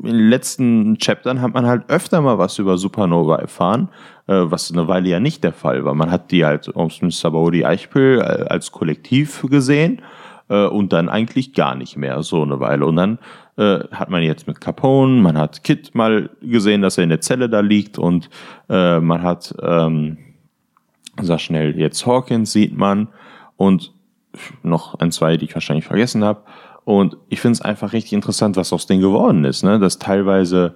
[0.03, 3.89] in den letzten Chaptern hat man halt öfter mal was über Supernova erfahren,
[4.28, 5.93] äh, was eine Weile ja nicht der Fall war.
[5.93, 10.01] Man hat die halt aus dem Sabaudi Eichpil äh, als Kollektiv gesehen
[10.49, 12.85] äh, und dann eigentlich gar nicht mehr so eine Weile.
[12.85, 13.19] Und dann
[13.57, 17.21] äh, hat man jetzt mit Capone, man hat Kit mal gesehen, dass er in der
[17.21, 18.29] Zelle da liegt und
[18.69, 20.17] äh, man hat, ähm,
[21.21, 23.07] sag schnell, jetzt Hawkins sieht man
[23.57, 23.93] und
[24.63, 26.41] noch ein, zwei, die ich wahrscheinlich vergessen habe.
[26.83, 29.79] Und ich finde es einfach richtig interessant, was aus denen geworden ist, ne?
[29.79, 30.75] Dass teilweise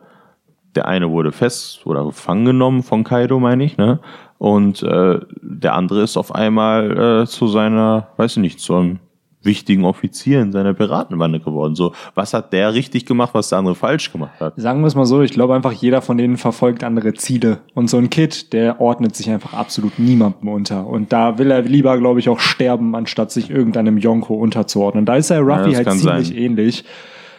[0.76, 4.00] der eine wurde fest oder gefangen genommen von Kaido, meine ich, ne?
[4.38, 9.00] Und äh, der andere ist auf einmal äh, zu seiner, weiß ich nicht, zu einem
[9.42, 11.76] wichtigen Offizier in seiner Piratenbande geworden.
[11.76, 14.54] So, was hat der richtig gemacht, was der andere falsch gemacht hat?
[14.58, 17.60] Sagen wir es mal so, ich glaube einfach, jeder von denen verfolgt andere Ziele.
[17.74, 20.88] Und so ein Kid, der ordnet sich einfach absolut niemandem unter.
[20.88, 25.06] Und da will er lieber, glaube ich, auch sterben, anstatt sich irgendeinem Yonko unterzuordnen.
[25.06, 26.38] Da ist er Ruffy ja, halt ziemlich sein.
[26.38, 26.84] ähnlich.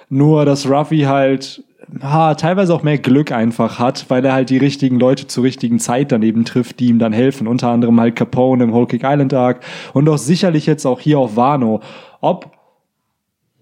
[0.09, 1.63] Nur, dass Ruffy halt
[2.03, 5.79] ha, teilweise auch mehr Glück einfach hat, weil er halt die richtigen Leute zur richtigen
[5.79, 7.47] Zeit daneben trifft, die ihm dann helfen.
[7.47, 9.61] Unter anderem halt Capone im Whole Cake Island Arc
[9.93, 11.81] und auch sicherlich jetzt auch hier auf Wano.
[12.21, 12.51] Ob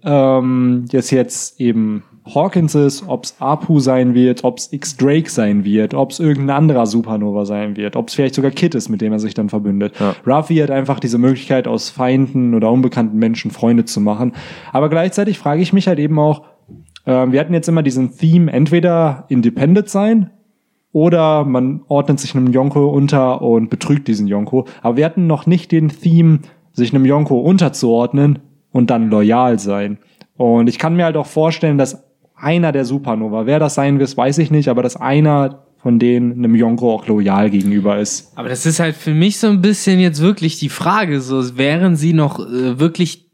[0.03, 2.03] ähm, jetzt jetzt eben
[2.33, 6.57] Hawkins ist, ob es Apu sein wird, ob es X-Drake sein wird, ob es irgendein
[6.57, 9.49] anderer Supernova sein wird, ob es vielleicht sogar Kit ist, mit dem er sich dann
[9.49, 9.95] verbündet.
[9.99, 10.15] Ja.
[10.25, 14.33] Ruffy hat einfach diese Möglichkeit, aus Feinden oder unbekannten Menschen Freunde zu machen.
[14.71, 16.43] Aber gleichzeitig frage ich mich halt eben auch,
[17.09, 20.29] ähm, wir hatten jetzt immer diesen Theme, entweder independent sein
[20.91, 24.65] oder man ordnet sich einem Yonko unter und betrügt diesen Yonko.
[24.83, 26.39] Aber wir hatten noch nicht den Theme,
[26.71, 28.39] sich einem Yonko unterzuordnen
[28.71, 29.97] und dann loyal sein.
[30.37, 32.03] Und ich kann mir halt auch vorstellen, dass
[32.35, 36.33] einer der Supernova, wer das sein wird, weiß ich nicht, aber dass einer von denen
[36.33, 38.37] einem Yonko auch loyal gegenüber ist.
[38.37, 41.95] Aber das ist halt für mich so ein bisschen jetzt wirklich die Frage, so wären
[41.95, 43.28] sie noch äh, wirklich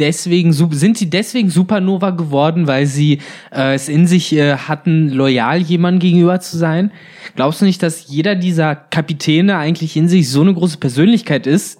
[0.00, 3.18] deswegen, sind sie deswegen Supernova geworden, weil sie
[3.52, 6.90] äh, es in sich äh, hatten, loyal jemandem gegenüber zu sein?
[7.36, 11.78] Glaubst du nicht, dass jeder dieser Kapitäne eigentlich in sich so eine große Persönlichkeit ist,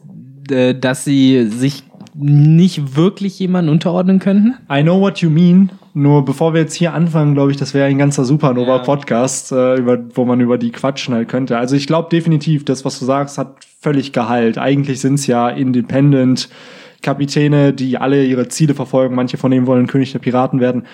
[0.51, 4.55] äh, dass sie sich nicht wirklich jemanden unterordnen könnten?
[4.71, 5.71] I know what you mean.
[5.93, 9.75] Nur bevor wir jetzt hier anfangen, glaube ich, das wäre ein ganzer Supernova-Podcast, ja.
[9.75, 11.59] äh, über, wo man über die quatschen halt könnte.
[11.59, 14.57] Also ich glaube definitiv, das, was du sagst, hat völlig Gehalt.
[14.57, 16.49] Eigentlich sind es ja Independent
[17.03, 19.14] Kapitäne, die alle ihre Ziele verfolgen.
[19.14, 20.86] Manche von denen wollen König der Piraten werden.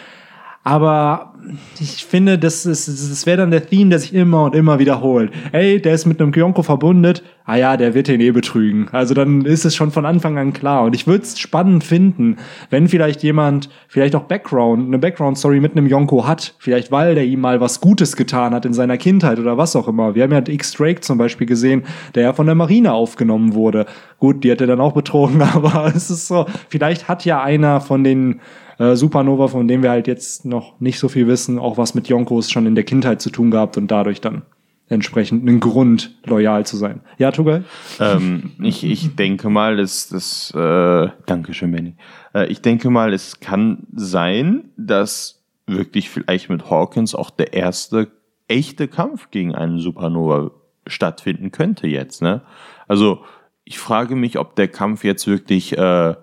[0.66, 1.32] Aber
[1.78, 5.30] ich finde, das, ist, das wäre dann der Theme, der sich immer und immer wiederholt.
[5.52, 7.22] Ey, der ist mit einem Kyonko verbundet.
[7.44, 8.88] Ah ja, der wird den eh betrügen.
[8.90, 10.82] Also dann ist es schon von Anfang an klar.
[10.82, 12.38] Und ich würde es spannend finden,
[12.70, 16.56] wenn vielleicht jemand, vielleicht auch Background, eine Background-Story mit einem Yonko hat.
[16.58, 19.86] Vielleicht weil der ihm mal was Gutes getan hat in seiner Kindheit oder was auch
[19.86, 20.16] immer.
[20.16, 21.84] Wir haben ja X-Drake zum Beispiel gesehen,
[22.16, 23.86] der ja von der Marine aufgenommen wurde.
[24.18, 27.80] Gut, die hat er dann auch betrogen, aber es ist so, vielleicht hat ja einer
[27.80, 28.40] von den
[28.78, 32.08] äh, Supernova, von dem wir halt jetzt noch nicht so viel wissen, auch was mit
[32.08, 34.42] Yonkos schon in der Kindheit zu tun gehabt und dadurch dann
[34.88, 37.00] entsprechend einen Grund, loyal zu sein.
[37.18, 37.62] Ja, Tugay?
[37.98, 41.94] Ähm, ich, ich denke mal, dass das, äh, Dankeschön, Benny.
[42.34, 48.08] Äh, ich denke mal, es kann sein, dass wirklich vielleicht mit Hawkins auch der erste
[48.46, 50.52] echte Kampf gegen einen Supernova
[50.86, 52.42] stattfinden könnte jetzt, ne?
[52.86, 53.24] Also,
[53.64, 56.14] ich frage mich, ob der Kampf jetzt wirklich äh,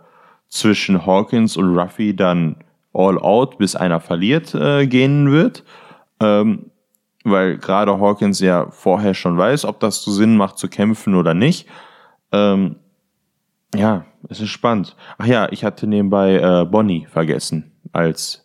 [0.53, 2.57] zwischen Hawkins und Ruffy dann
[2.93, 5.63] all out, bis einer verliert, äh, gehen wird.
[6.19, 6.69] Ähm,
[7.23, 11.33] weil gerade Hawkins ja vorher schon weiß, ob das so Sinn macht zu kämpfen oder
[11.33, 11.67] nicht.
[12.31, 12.75] Ähm,
[13.73, 14.95] ja, es ist spannend.
[15.17, 18.42] Ach ja, ich hatte nebenbei äh, Bonnie vergessen als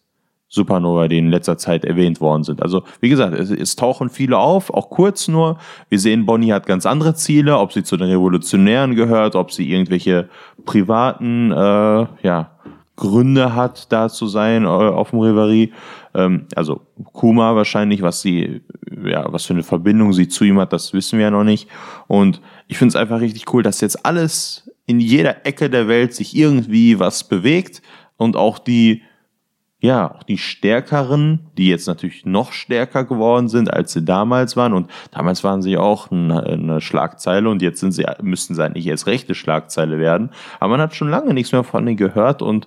[0.48, 2.62] Supernova, die in letzter Zeit erwähnt worden sind.
[2.62, 5.58] Also wie gesagt, es, es, tauchen viele auf, auch kurz nur.
[5.90, 9.70] Wir sehen, Bonnie hat ganz andere Ziele, ob sie zu den Revolutionären gehört, ob sie
[9.70, 10.28] irgendwelche
[10.64, 12.50] privaten äh, ja,
[12.96, 15.72] Gründe hat, da zu sein äh, auf dem Reverie.
[16.14, 16.80] Ähm, also
[17.12, 18.62] Kuma wahrscheinlich, was sie,
[19.04, 21.68] ja, was für eine Verbindung sie zu ihm hat, das wissen wir ja noch nicht.
[22.06, 26.14] Und ich finde es einfach richtig cool, dass jetzt alles in jeder Ecke der Welt
[26.14, 27.82] sich irgendwie was bewegt
[28.16, 29.02] und auch die
[29.80, 34.72] ja, auch die Stärkeren, die jetzt natürlich noch stärker geworden sind, als sie damals waren.
[34.72, 39.06] Und damals waren sie auch eine, Schlagzeile und jetzt sind sie, müssten sie eigentlich jetzt
[39.06, 40.30] rechte Schlagzeile werden.
[40.58, 42.66] Aber man hat schon lange nichts mehr von denen gehört und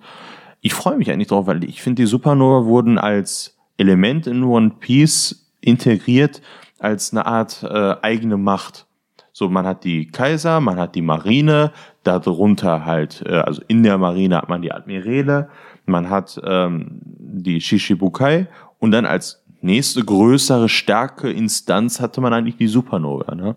[0.62, 4.72] ich freue mich eigentlich drauf, weil ich finde, die Supernova wurden als Element in One
[4.80, 6.42] Piece integriert,
[6.80, 8.86] als eine Art äh, eigene Macht.
[9.34, 11.72] So, man hat die Kaiser, man hat die Marine,
[12.04, 15.50] darunter halt, äh, also in der Marine hat man die Admiräle,
[15.86, 18.48] man hat ähm, die Shishibukai
[18.80, 23.36] und dann als nächste größere, starke Instanz hatte man eigentlich die Supernova.
[23.36, 23.56] Ne?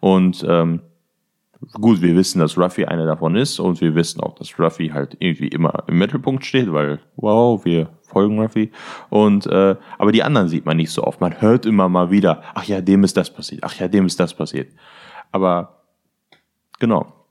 [0.00, 0.80] Und ähm,
[1.72, 5.16] gut, wir wissen, dass Ruffy eine davon ist und wir wissen auch, dass Ruffy halt
[5.18, 8.70] irgendwie immer im Mittelpunkt steht, weil, wow, wir folgen Ruffy.
[9.10, 11.20] Und, äh, aber die anderen sieht man nicht so oft.
[11.20, 14.18] Man hört immer mal wieder, ach ja, dem ist das passiert, ach ja, dem ist
[14.20, 14.72] das passiert.
[15.32, 15.82] Aber,
[16.78, 17.23] genau.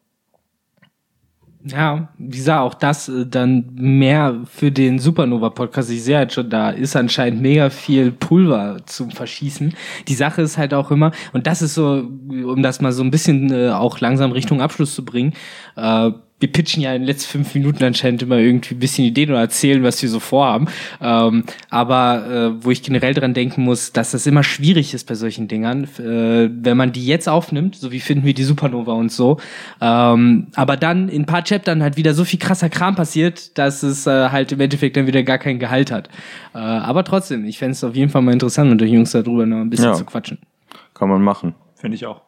[1.65, 5.89] Ja, wie gesagt, auch das äh, dann mehr für den Supernova-Podcast.
[5.91, 9.73] Ich sehe halt schon, da ist anscheinend mega viel Pulver zum Verschießen.
[10.09, 13.11] Die Sache ist halt auch immer, und das ist so, um das mal so ein
[13.11, 15.33] bisschen äh, auch langsam Richtung Abschluss zu bringen,
[15.77, 19.29] äh, wir pitchen ja in den letzten fünf Minuten anscheinend immer irgendwie ein bisschen Ideen
[19.29, 20.67] oder erzählen, was wir so vorhaben.
[20.99, 22.27] Ähm, aber
[22.59, 25.85] äh, wo ich generell dran denken muss, dass das immer schwierig ist bei solchen Dingern,
[25.99, 29.37] äh, wenn man die jetzt aufnimmt, so wie finden wir die Supernova und so.
[29.79, 33.81] Ähm, aber dann in ein paar Chaptern halt wieder so viel krasser Kram passiert, dass
[33.83, 36.09] es äh, halt im Endeffekt dann wieder gar keinen Gehalt hat.
[36.53, 39.45] Äh, aber trotzdem, ich fände es auf jeden Fall mal interessant, mit den Jungs darüber
[39.45, 39.93] noch ein bisschen ja.
[39.93, 40.39] zu quatschen.
[40.93, 41.55] Kann man machen.
[41.75, 42.21] Finde ich auch.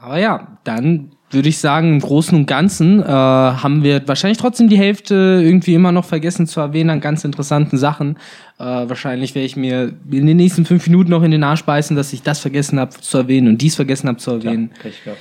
[0.00, 4.68] Aber ja, dann würde ich sagen, im Großen und Ganzen äh, haben wir wahrscheinlich trotzdem
[4.68, 8.16] die Hälfte irgendwie immer noch vergessen zu erwähnen an ganz interessanten Sachen.
[8.56, 11.96] Äh, wahrscheinlich werde ich mir in den nächsten fünf Minuten noch in den Arsch beißen,
[11.96, 14.70] dass ich das vergessen habe zu erwähnen und dies vergessen habe zu erwähnen.
[15.04, 15.12] Ja,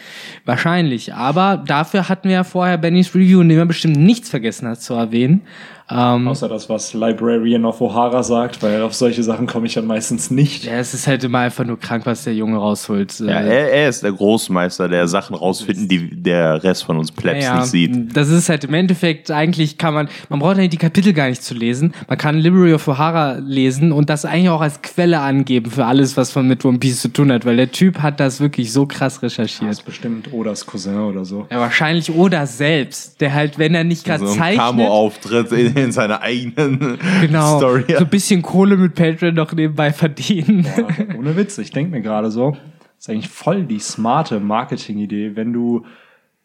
[0.45, 1.15] wahrscheinlich.
[1.15, 4.81] Aber dafür hatten wir ja vorher Bennys Review, in dem er bestimmt nichts vergessen hat
[4.81, 5.41] zu erwähnen.
[5.89, 9.81] Ähm, Außer das, was Librarian of O'Hara sagt, weil auf solche Sachen komme ich ja
[9.81, 10.63] meistens nicht.
[10.63, 13.19] Ja, es ist halt immer einfach nur krank, was der Junge rausholt.
[13.19, 17.43] Ja, er, er ist der Großmeister, der Sachen rausfinden, die der Rest von uns Plebs
[17.43, 18.15] ja, nicht sieht.
[18.15, 21.43] Das ist halt im Endeffekt, eigentlich kann man, man braucht eigentlich die Kapitel gar nicht
[21.43, 21.93] zu lesen.
[22.07, 26.17] Man kann Library of O'Hara lesen und das eigentlich auch als Quelle angeben für alles,
[26.17, 28.85] was man mit One Piece zu tun hat, weil der Typ hat das wirklich so
[28.85, 29.69] krass recherchiert.
[29.69, 31.47] Das ist bestimmt Odas Cousin oder so.
[31.51, 34.59] Ja, wahrscheinlich Oda selbst, der halt, wenn er nicht gerade so zeichnet.
[34.59, 37.85] Camo-Auftritt in, in seiner eigenen genau, Story.
[37.87, 40.65] So ein bisschen Kohle mit Patreon noch nebenbei verdienen.
[40.75, 42.57] Boah, ohne Witz, ich denke mir gerade so,
[43.03, 45.83] ist eigentlich voll die smarte Marketing-Idee, wenn du,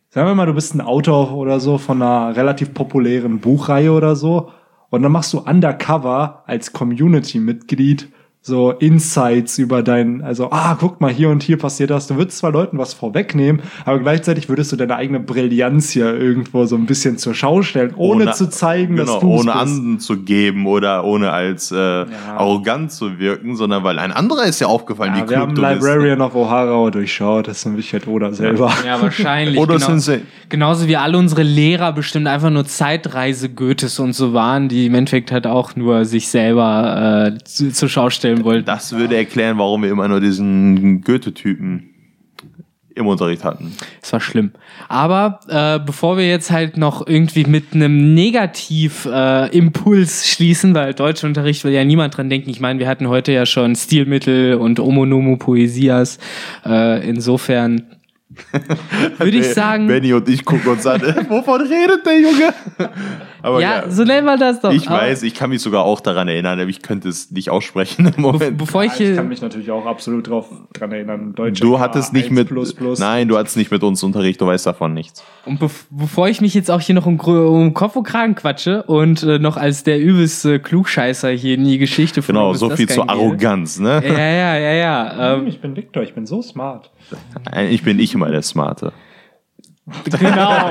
[0.09, 4.17] sagen wir mal, du bist ein Autor oder so von einer relativ populären Buchreihe oder
[4.17, 4.51] so
[4.91, 8.09] und dann machst du Undercover als Community-Mitglied
[8.41, 12.07] so Insights über dein, also, ah, guck mal, hier und hier passiert das.
[12.07, 16.65] Du würdest zwar Leuten was vorwegnehmen, aber gleichzeitig würdest du deine eigene Brillanz hier irgendwo
[16.65, 20.01] so ein bisschen zur Schau stellen, ohne, ohne zu zeigen, genau, dass du ohne anderen
[20.01, 22.07] zu geben oder ohne als äh, ja.
[22.37, 26.21] arrogant zu wirken, sondern weil ein anderer ist ja aufgefallen, ja, wie wir haben Librarian
[26.23, 28.73] of O'Hara durchschaut, das ist in Wirklichkeit Oda selber.
[28.87, 29.59] Ja, wahrscheinlich.
[29.59, 34.33] oder genau, sind genauso wie alle unsere Lehrer bestimmt einfach nur Zeitreise Goethes und so
[34.33, 38.45] waren, die im Endeffekt halt auch nur sich selber äh, zu, zur Schau stellen stellen
[38.45, 38.67] wollten.
[38.67, 41.95] Das würde erklären, warum wir immer nur diesen Goethe-Typen
[42.95, 43.75] im Unterricht hatten.
[44.03, 44.51] Es war schlimm.
[44.89, 51.63] Aber äh, bevor wir jetzt halt noch irgendwie mit einem Negativ-Impuls äh, schließen, weil Deutschunterricht
[51.63, 52.51] will ja niemand dran denken.
[52.51, 56.19] Ich meine, wir hatten heute ja schon Stilmittel und Omonomo Poesias.
[56.67, 57.98] Äh, insofern
[59.19, 59.87] würde ich sagen.
[59.87, 61.01] Benny und ich gucken uns an.
[61.29, 62.55] Wovon redet der Junge?
[63.43, 64.73] Aber ja, ja, so nennen wir das doch.
[64.73, 68.13] Ich weiß, ich kann mich sogar auch daran erinnern, aber ich könnte es nicht aussprechen
[68.15, 68.59] im Moment.
[68.59, 71.35] Be bevor ich, ja, ich kann mich natürlich auch absolut drauf daran erinnern.
[71.35, 72.49] Deutsch du hattest nicht mit.
[72.49, 72.99] Plus plus.
[72.99, 75.25] Nein, du hattest nicht mit uns Unterricht, du weißt davon nichts.
[75.47, 78.83] Und be bevor ich mich jetzt auch hier noch um, um Kopf und Kragen quatsche
[78.83, 82.89] und äh, noch als der übelste Klugscheißer hier in die Geschichte von Genau, so viel
[82.89, 84.03] zur Arroganz, ne?
[84.05, 85.35] Ja, ja, ja, ja.
[85.35, 86.91] Ähm, ich bin Victor, ich bin so smart.
[87.71, 88.93] Ich bin ich immer der Smarte.
[90.05, 90.29] Genau.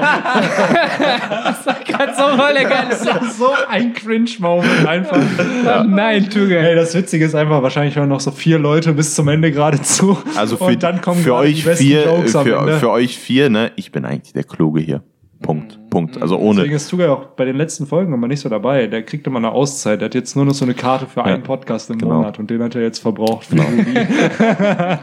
[1.43, 2.87] das war gerade so voll geil.
[2.89, 5.17] Das war so ein Cringe-Moment einfach.
[5.65, 5.83] Ja.
[5.83, 9.27] Nein, tu Hey, das Witzige ist einfach, wahrscheinlich hören noch so vier Leute bis zum
[9.27, 10.17] Ende gerade zu.
[10.35, 14.05] Also für, und dann kommen für euch vier, für, für euch vier, ne, ich bin
[14.05, 15.03] eigentlich der Kluge hier.
[15.41, 15.79] Punkt.
[15.89, 16.19] Punkt.
[16.21, 16.57] Also ohne.
[16.57, 18.87] Deswegen ist Tuga auch bei den letzten Folgen immer nicht so dabei.
[18.87, 20.01] Der kriegt immer eine Auszeit.
[20.01, 21.27] Der hat jetzt nur noch so eine Karte für ja.
[21.27, 22.15] einen Podcast im genau.
[22.15, 23.47] Monat und den hat er jetzt verbraucht.
[23.49, 23.63] Genau.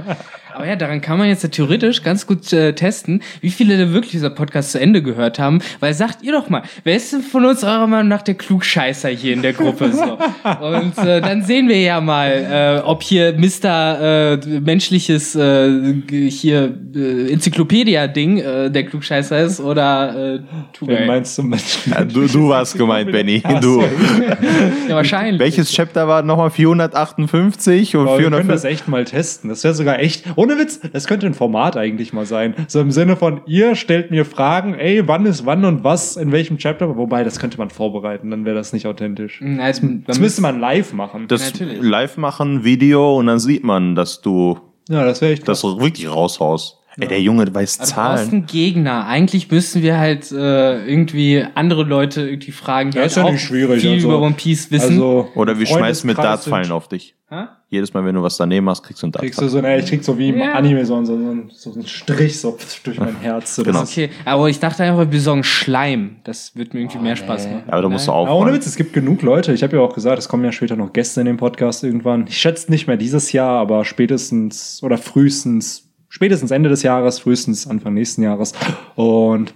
[0.54, 3.92] Aber ja, daran kann man jetzt ja theoretisch ganz gut äh, testen, wie viele denn
[3.92, 5.60] wirklich dieser Podcast zu Ende gehört haben.
[5.80, 9.08] Weil sagt ihr doch mal, wer ist denn von uns eurer Meinung nach der Klugscheißer
[9.08, 9.90] hier in der Gruppe?
[9.92, 10.18] So?
[10.64, 14.38] Und äh, dann sehen wir ja mal, äh, ob hier Mr.
[14.44, 20.40] Äh, menschliches äh, hier äh, Enzyklopädia-Ding äh, der Klugscheißer ist oder äh,
[20.80, 21.86] Wen meinst du Mensch?
[21.86, 23.42] Ja, du, du warst gemeint, Benny.
[23.60, 23.82] Du.
[24.88, 25.40] ja, wahrscheinlich.
[25.40, 28.18] Welches Chapter war nochmal 458 und oh, 400?
[28.18, 29.50] Wir können das echt mal testen.
[29.50, 32.54] Das wäre sogar echt ohne Witz, das könnte ein Format eigentlich mal sein.
[32.68, 36.32] So im Sinne von, ihr stellt mir Fragen, ey, wann ist wann und was, in
[36.32, 36.96] welchem Chapter.
[36.96, 39.40] Wobei, das könnte man vorbereiten, dann wäre das nicht authentisch.
[39.42, 41.26] Na, es, das müsste man live machen.
[41.28, 45.64] Das live machen, Video und dann sieht man, dass du ja, das wäre ich das
[45.64, 46.78] wirklich raushaust.
[46.96, 48.28] Ey, der Junge weiß Du brauchst Zahlen.
[48.30, 49.06] einen Gegner.
[49.06, 53.24] Eigentlich müssen wir halt äh, irgendwie andere Leute irgendwie fragen, die Ja, halt ist ja
[53.24, 54.92] auch nicht schwierig, viel also- über One Piece wissen.
[54.92, 57.16] Also, Oder wir schmeißen mit Dartpfeilen auf dich.
[57.30, 57.46] Hä?
[57.74, 59.86] Jedes Mal, wenn du was daneben machst, kriegst du einen Kriegst du so, ne, ich
[59.86, 60.52] krieg so wie im Ja.
[60.54, 63.54] Anime so, so, so, so einen Strich so durch mein Herz.
[63.56, 63.82] So, das Genau.
[63.84, 66.16] ist- Okay, aber ich dachte einfach, wir besorgen Schleim.
[66.24, 67.62] Das wird mir irgendwie mehr Spaß machen.
[67.68, 68.52] Aber da musst du Ja, ohne.
[68.52, 69.52] Witz, es gibt genug Leute.
[69.52, 72.26] Ich habe ja auch gesagt, es kommen ja später noch Gäste in den Podcast irgendwann.
[72.28, 77.66] Ich schätze nicht mehr dieses Jahr, aber spätestens oder frühestens, spätestens Ende des Jahres, frühestens
[77.66, 78.52] Anfang nächsten Jahres.
[78.94, 79.52] Und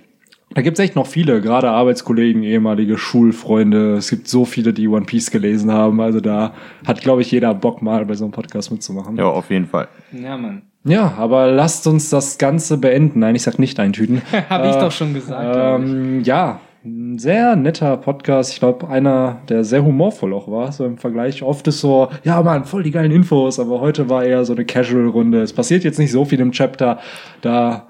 [0.55, 3.95] da gibt es echt noch viele, gerade Arbeitskollegen, ehemalige Schulfreunde.
[3.97, 6.01] Es gibt so viele, die One Piece gelesen haben.
[6.01, 6.53] Also da
[6.87, 9.17] hat, glaube ich, jeder Bock mal bei so einem Podcast mitzumachen.
[9.17, 9.89] Ja, auf jeden Fall.
[10.13, 10.63] Ja, Mann.
[10.85, 13.21] Ja, aber lasst uns das Ganze beenden.
[13.21, 14.23] Nein, ich sag nicht eintüten.
[14.49, 15.55] Hab ich Äh, doch schon gesagt.
[15.55, 15.63] ich.
[15.91, 18.53] Ähm, ja, ein sehr netter Podcast.
[18.53, 21.43] Ich glaube, einer, der sehr humorvoll auch war, so im Vergleich.
[21.43, 24.65] Oft ist so, ja, Mann, voll die geilen Infos, aber heute war eher so eine
[24.65, 25.43] Casual-Runde.
[25.43, 26.99] Es passiert jetzt nicht so viel im Chapter.
[27.43, 27.87] Da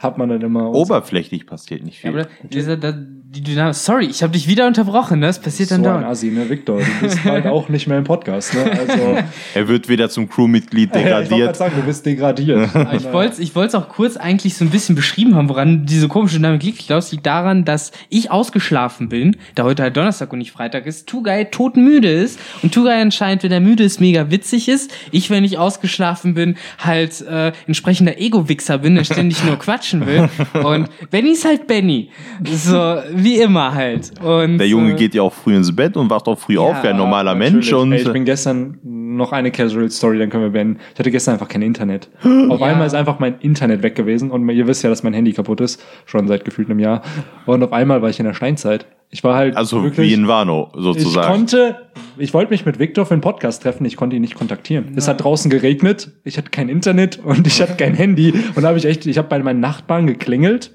[0.00, 0.70] hat man dann immer.
[0.72, 2.20] Oberflächlich passiert nicht Ja, viel.
[2.20, 2.92] aber dieser, da,
[3.30, 3.74] die Dynamik.
[3.74, 5.26] Sorry, ich habe dich wieder unterbrochen, ne?
[5.26, 6.06] Das passiert dann so ein dauernd.
[6.06, 6.78] Assi, ne, Victor?
[6.78, 8.62] Du bist bald auch nicht mehr im Podcast, ne?
[8.70, 9.18] Also,
[9.54, 11.40] Er wird wieder zum Crewmitglied ja, ich wollte degradiert.
[11.40, 12.70] gerade sagen, du bist degradiert.
[12.98, 16.08] Ich wollte ich wollte es auch kurz eigentlich so ein bisschen beschrieben haben, woran diese
[16.08, 16.80] komische Dynamik liegt.
[16.80, 20.52] Ich glaube, es liegt daran, dass ich ausgeschlafen bin, da heute halt Donnerstag und nicht
[20.52, 24.90] Freitag ist, Tugai todmüde ist und Tugai anscheinend, wenn er müde ist, mega witzig ist.
[25.10, 30.30] Ich, wenn ich ausgeschlafen bin, halt äh, entsprechender Ego-Wichser bin, der ständig nur quatschen will.
[30.64, 32.10] Und Benny ist halt Benny.
[32.44, 34.12] So, wie immer halt.
[34.22, 36.82] Und, Der Junge äh, geht ja auch früh ins Bett und wacht auch früh auf,
[36.82, 37.72] wie ein normaler Mensch.
[37.72, 40.78] Und Ey, ich bin gestern noch eine Casual Story, dann können wir beenden.
[40.94, 42.08] Ich hatte gestern einfach kein Internet.
[42.48, 42.66] Auf Ja.
[42.66, 45.60] einmal ist einfach mein Internet weg gewesen und ihr wisst ja, dass mein Handy kaputt
[45.60, 47.02] ist, schon seit gefühlt einem Jahr.
[47.46, 48.86] Und auf einmal war ich in der Steinzeit.
[49.10, 51.26] Ich war halt also wirklich, wie in Wano ich sozusagen.
[51.32, 51.76] konnte,
[52.18, 54.92] ich wollte mich mit Victor für einen Podcast treffen, ich konnte ihn nicht kontaktieren.
[54.96, 58.32] Es hat draußen geregnet, ich hatte kein Internet und ich hatte kein Handy.
[58.54, 60.72] Und da habe ich echt, ich habe bei meinen Nachbarn geklingelt,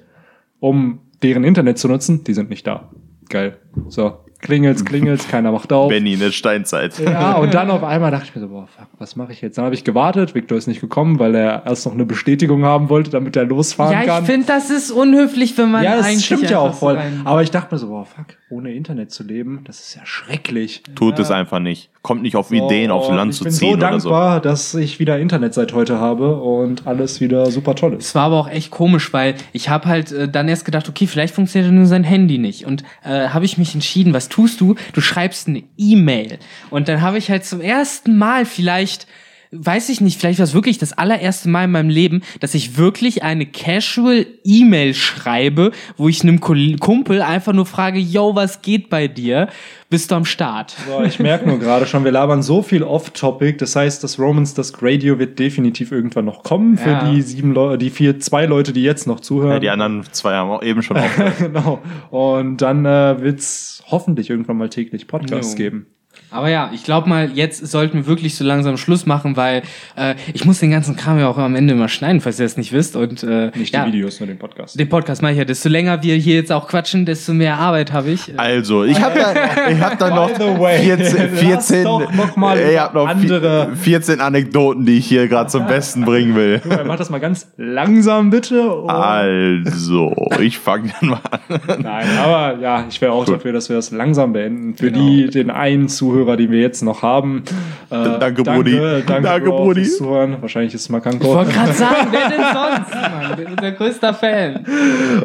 [0.60, 2.24] um deren Internet zu nutzen.
[2.24, 2.90] Die sind nicht da.
[3.30, 3.58] Geil.
[3.88, 5.90] So, klingelt's, klingelt's, keiner macht auf.
[5.90, 7.00] Benny in der Steinzeit.
[7.00, 9.58] Ja, und dann auf einmal dachte ich mir so, boah, fuck, was mache ich jetzt?
[9.58, 12.90] Dann habe ich gewartet, Victor ist nicht gekommen, weil er erst noch eine Bestätigung haben
[12.90, 14.24] wollte, damit er losfahren Ja, kann.
[14.24, 16.96] ich finde, das ist unhöflich, wenn man ja, das eigentlich stimmt ja auch voll.
[16.98, 20.06] Rein- Aber ich dachte mir so, boah, fuck, ohne Internet zu leben, das ist ja
[20.06, 20.84] schrecklich.
[20.96, 21.90] Tut es einfach nicht.
[22.04, 24.10] Kommt nicht auf Ideen, aufs Land ich zu bin ziehen so oder so.
[24.10, 28.08] dankbar, dass ich wieder Internet seit heute habe und alles wieder super toll ist.
[28.08, 31.08] Es war aber auch echt komisch, weil ich habe halt äh, dann erst gedacht, okay,
[31.08, 32.66] vielleicht funktioniert nur sein Handy nicht.
[32.66, 34.76] Und äh, habe ich mich entschieden, was tust du?
[34.92, 36.40] Du schreibst eine E-Mail.
[36.70, 39.08] Und dann habe ich halt zum ersten Mal vielleicht,
[39.54, 42.78] weiß ich nicht, vielleicht war es wirklich das allererste Mal in meinem Leben, dass ich
[42.78, 48.90] wirklich eine casual E-Mail schreibe, wo ich einem Kumpel einfach nur frage, yo, was geht
[48.90, 49.48] bei dir?
[49.90, 50.76] Bist du am Start?
[50.88, 53.58] So, ich merke nur gerade schon, wir labern so viel off-topic.
[53.60, 57.12] Das heißt, das Romans Dusk Radio wird definitiv irgendwann noch kommen für Ja.
[57.12, 59.52] die sieben Leute, die vier, zwei Leute, die jetzt noch zuhören.
[59.54, 61.38] Ja, die anderen zwei haben auch eben schon aufgehört.
[61.38, 61.80] genau.
[62.10, 65.58] Und dann äh, wird's hoffentlich irgendwann mal täglich Podcasts Jo.
[65.58, 65.86] geben.
[66.34, 69.62] Aber ja, ich glaube mal, jetzt sollten wir wirklich so langsam Schluss machen, weil
[69.96, 72.58] äh, ich muss den ganzen Kram ja auch am Ende immer schneiden, falls ihr das
[72.58, 72.96] nicht wisst.
[72.96, 74.80] Und äh, Nicht ja, die Videos, nur den Podcast.
[74.80, 75.46] Den Podcast mache ich ja.
[75.46, 78.38] Desto länger wir hier jetzt auch quatschen, desto mehr Arbeit habe ich.
[78.38, 82.12] Also, ich habe da, ich hab da noch By the way, 14, lass 14, doch
[82.14, 86.36] noch mal ich hab noch andere- 14 Anekdoten, die ich hier gerade zum Besten bringen
[86.36, 86.60] will.
[86.64, 88.70] Du, Mach das mal ganz langsam bitte.
[88.74, 91.60] und- Also, ich fange dann mal an.
[91.82, 93.36] Nein, aber ja, ich wäre auch Gut.
[93.36, 94.76] dafür, dass wir das langsam beenden.
[94.76, 95.06] Für Genau.
[95.06, 97.44] die, den einen Zuhörer, den wir jetzt noch haben.
[97.90, 98.78] Äh, Danke, Brudi.
[99.06, 99.84] Danke, Danke, Bro, Brudi.
[99.84, 100.38] fürs Zuhören.
[100.42, 101.28] Wahrscheinlich ist es Ich Makanko.
[101.36, 102.94] wollte gerade sagen, wer denn sonst?
[102.96, 103.30] Mann?
[103.32, 104.66] Ich bin unser größter Fan.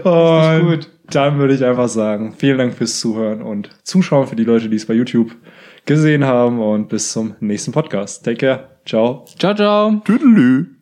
[0.04, 0.88] Und gut.
[1.10, 4.76] dann würde ich einfach sagen, vielen Dank fürs Zuhören und Zuschauen für die Leute, die
[4.76, 5.32] es bei YouTube
[5.86, 6.60] gesehen haben.
[6.60, 8.24] Und bis zum nächsten Podcast.
[8.24, 8.64] Take care.
[8.84, 9.24] Ciao.
[9.38, 10.00] Ciao, ciao.
[10.04, 10.77] Tüdelü.